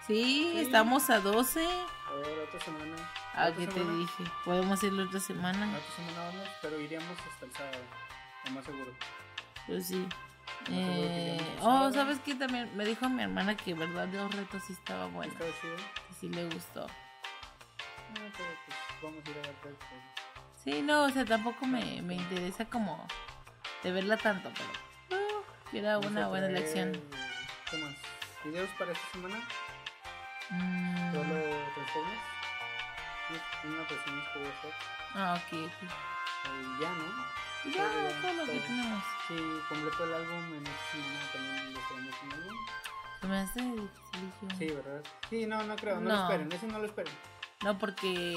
[0.07, 0.59] Sí, Sí.
[0.59, 1.65] estamos a 12.
[1.65, 2.95] A ver, la otra semana.
[2.95, 4.23] La Ah, otra ¿qué te dije?
[4.45, 5.67] Podemos ir la otra La semana.
[5.77, 7.77] otra semana vamos, pero iríamos hasta el sábado.
[8.45, 8.91] Lo más seguro.
[9.67, 10.07] Pues sí.
[10.65, 10.73] que
[11.35, 11.91] Eh, oh.
[11.91, 12.35] ¿sabes qué?
[12.35, 15.33] También me dijo mi hermana que verdad de los retos sí estaba bueno.
[15.37, 16.81] Que sí le gustó.
[16.81, 19.75] No, pero pues vamos a ir a ver.
[20.63, 23.05] Sí, no, o sea, tampoco me, me interesa como
[23.83, 24.69] de verla tanto, pero
[25.74, 26.91] uh, era una buena elección.
[27.69, 27.95] ¿Qué más?
[28.43, 29.38] ¿Videos para esta semana?
[30.49, 31.34] Mm, Solo
[31.76, 32.21] Transformers.
[33.63, 34.74] Una persona que voy a hacer.
[35.15, 35.89] ah, ok, ok.
[36.78, 37.05] Y ya, ¿no?
[37.65, 39.03] Y Ya, Todo, todo lo que tenemos.
[39.28, 39.36] Sí,
[39.69, 42.57] completo el álbum en semana también lo tenemos en álbum.
[43.21, 44.57] Se me hace difícil.
[44.59, 45.01] Sí, ¿verdad?
[45.30, 46.24] Sí, no, no creo, no, lo No.
[46.24, 47.13] esperen, ese no lo esperen.
[47.63, 48.36] No, porque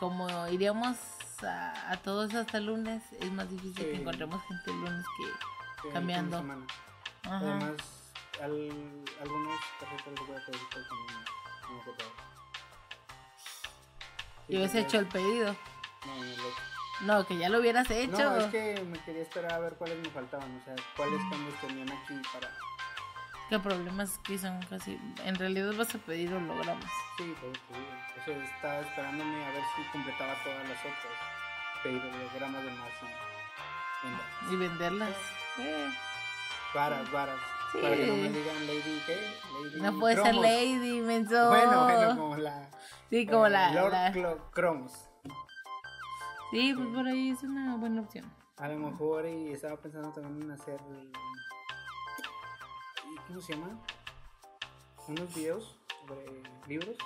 [0.00, 0.96] como iríamos
[1.42, 4.00] a, a todos hasta el lunes, es más difícil que Sí.
[4.00, 5.24] encontremos gente el lunes que...
[5.82, 6.42] Sí, Cambiando.
[6.42, 6.66] de.
[7.30, 7.72] Además,
[8.42, 11.24] al, algunos tarjetas les voy a pedir por camino.
[11.62, 12.10] No me acordaba.
[14.46, 15.54] Sí, Y hubiese hecho el pedido.
[16.06, 16.68] No, no, lo-
[17.20, 18.12] No, que ya lo hubieras hecho.
[18.18, 20.58] No, es que me quería esperar a ver cuáles me faltaban.
[20.60, 22.50] O sea, cuáles cambios tenían aquí para.
[23.48, 25.00] ¿Qué problemas que son casi...
[25.24, 26.84] En realidad vas a pedir hologramas.
[27.16, 27.90] Sí, por eso te digo.
[28.20, 31.12] O sea, estaba esperándome a ver si completaba todas las otras.
[31.82, 34.06] Pedir hologramas de más y.
[34.06, 34.52] venga.
[34.52, 35.14] Y venderlas.
[35.58, 35.88] Eh,
[36.74, 37.40] Varas, varas.
[37.72, 37.78] Sí.
[37.82, 39.34] Para que no me digan Lady, ¿qué?
[39.62, 40.34] Lady no puede ser.
[40.34, 41.48] Lady, menso.
[41.48, 42.70] Bueno, bueno, como la.
[43.10, 43.72] Sí, como eh, la...
[43.72, 44.92] Lord la- Cromos.
[46.50, 48.30] Sí, pues por ahí es una buena opción.
[48.56, 50.80] A lo mejor y estaba pensando también en hacer.
[53.12, 53.68] ¿y ¿Cómo se llama?
[55.08, 56.96] Unos videos sobre libros.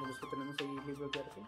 [0.00, 1.42] De los que tenemos ahí, libros de arte.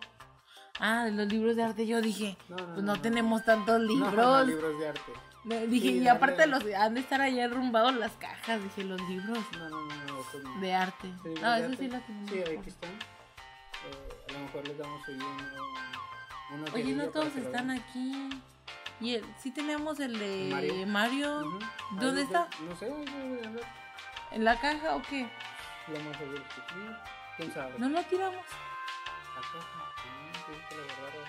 [0.79, 3.81] Ah, de los libros de arte yo dije, No, no, pues no, no, tenemos tantos
[3.81, 4.15] libros.
[4.15, 5.13] no, libros de arte.
[5.47, 9.01] No, dije, Sí, y aparte los han de estar allá arrumbados las cajas, dije, los
[9.09, 10.41] libros No, no, no, no.
[10.43, 10.61] no.
[10.61, 11.09] de arte.
[11.23, 11.77] Sí, No, de eso arte.
[11.77, 12.31] sí lo tenemos.
[12.31, 12.91] Sí, aquí están.
[12.91, 16.63] Eh, a lo mejor les damos ahí uno.
[16.63, 17.81] una Oye, no todos lo están vean.
[17.81, 18.43] aquí.
[19.01, 20.87] Y el, sí tenemos el de Mario.
[20.87, 21.39] Mario.
[21.47, 21.59] Ujú.
[21.93, 22.49] ¿Dónde Ahí está?
[22.69, 22.93] No sé.
[24.33, 25.29] ¿En la caja o qué?
[25.89, 26.61] Lo más seguro que sí.
[27.37, 27.75] ¿Quién sabe?
[27.79, 28.35] No lo tiramos.
[29.35, 29.93] La caja,
[30.69, 31.29] que la guardaron.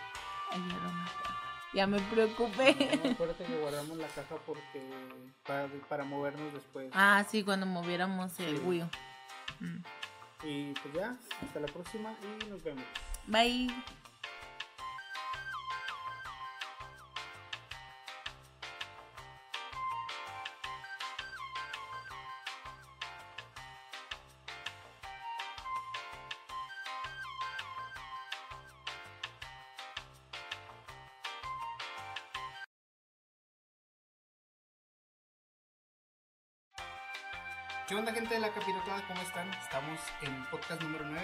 [0.52, 1.37] Ay, ya no me acuerdo.
[1.78, 2.74] Ya me preocupé.
[3.04, 4.82] No, acuérdate que guardamos la caja porque
[5.46, 6.90] para, para movernos después.
[6.92, 8.60] ah, sí, cuando moviéramos el.
[8.66, 8.82] Wii.
[9.60, 9.84] Mm.
[10.44, 11.16] Y pues ya,
[11.46, 12.84] hasta la próxima y nos vemos.
[13.28, 13.68] Bye.
[38.08, 39.04] Onda gente de la capirotada?
[39.06, 39.50] ¿Cómo están?
[39.56, 41.22] Estamos en podcast número 9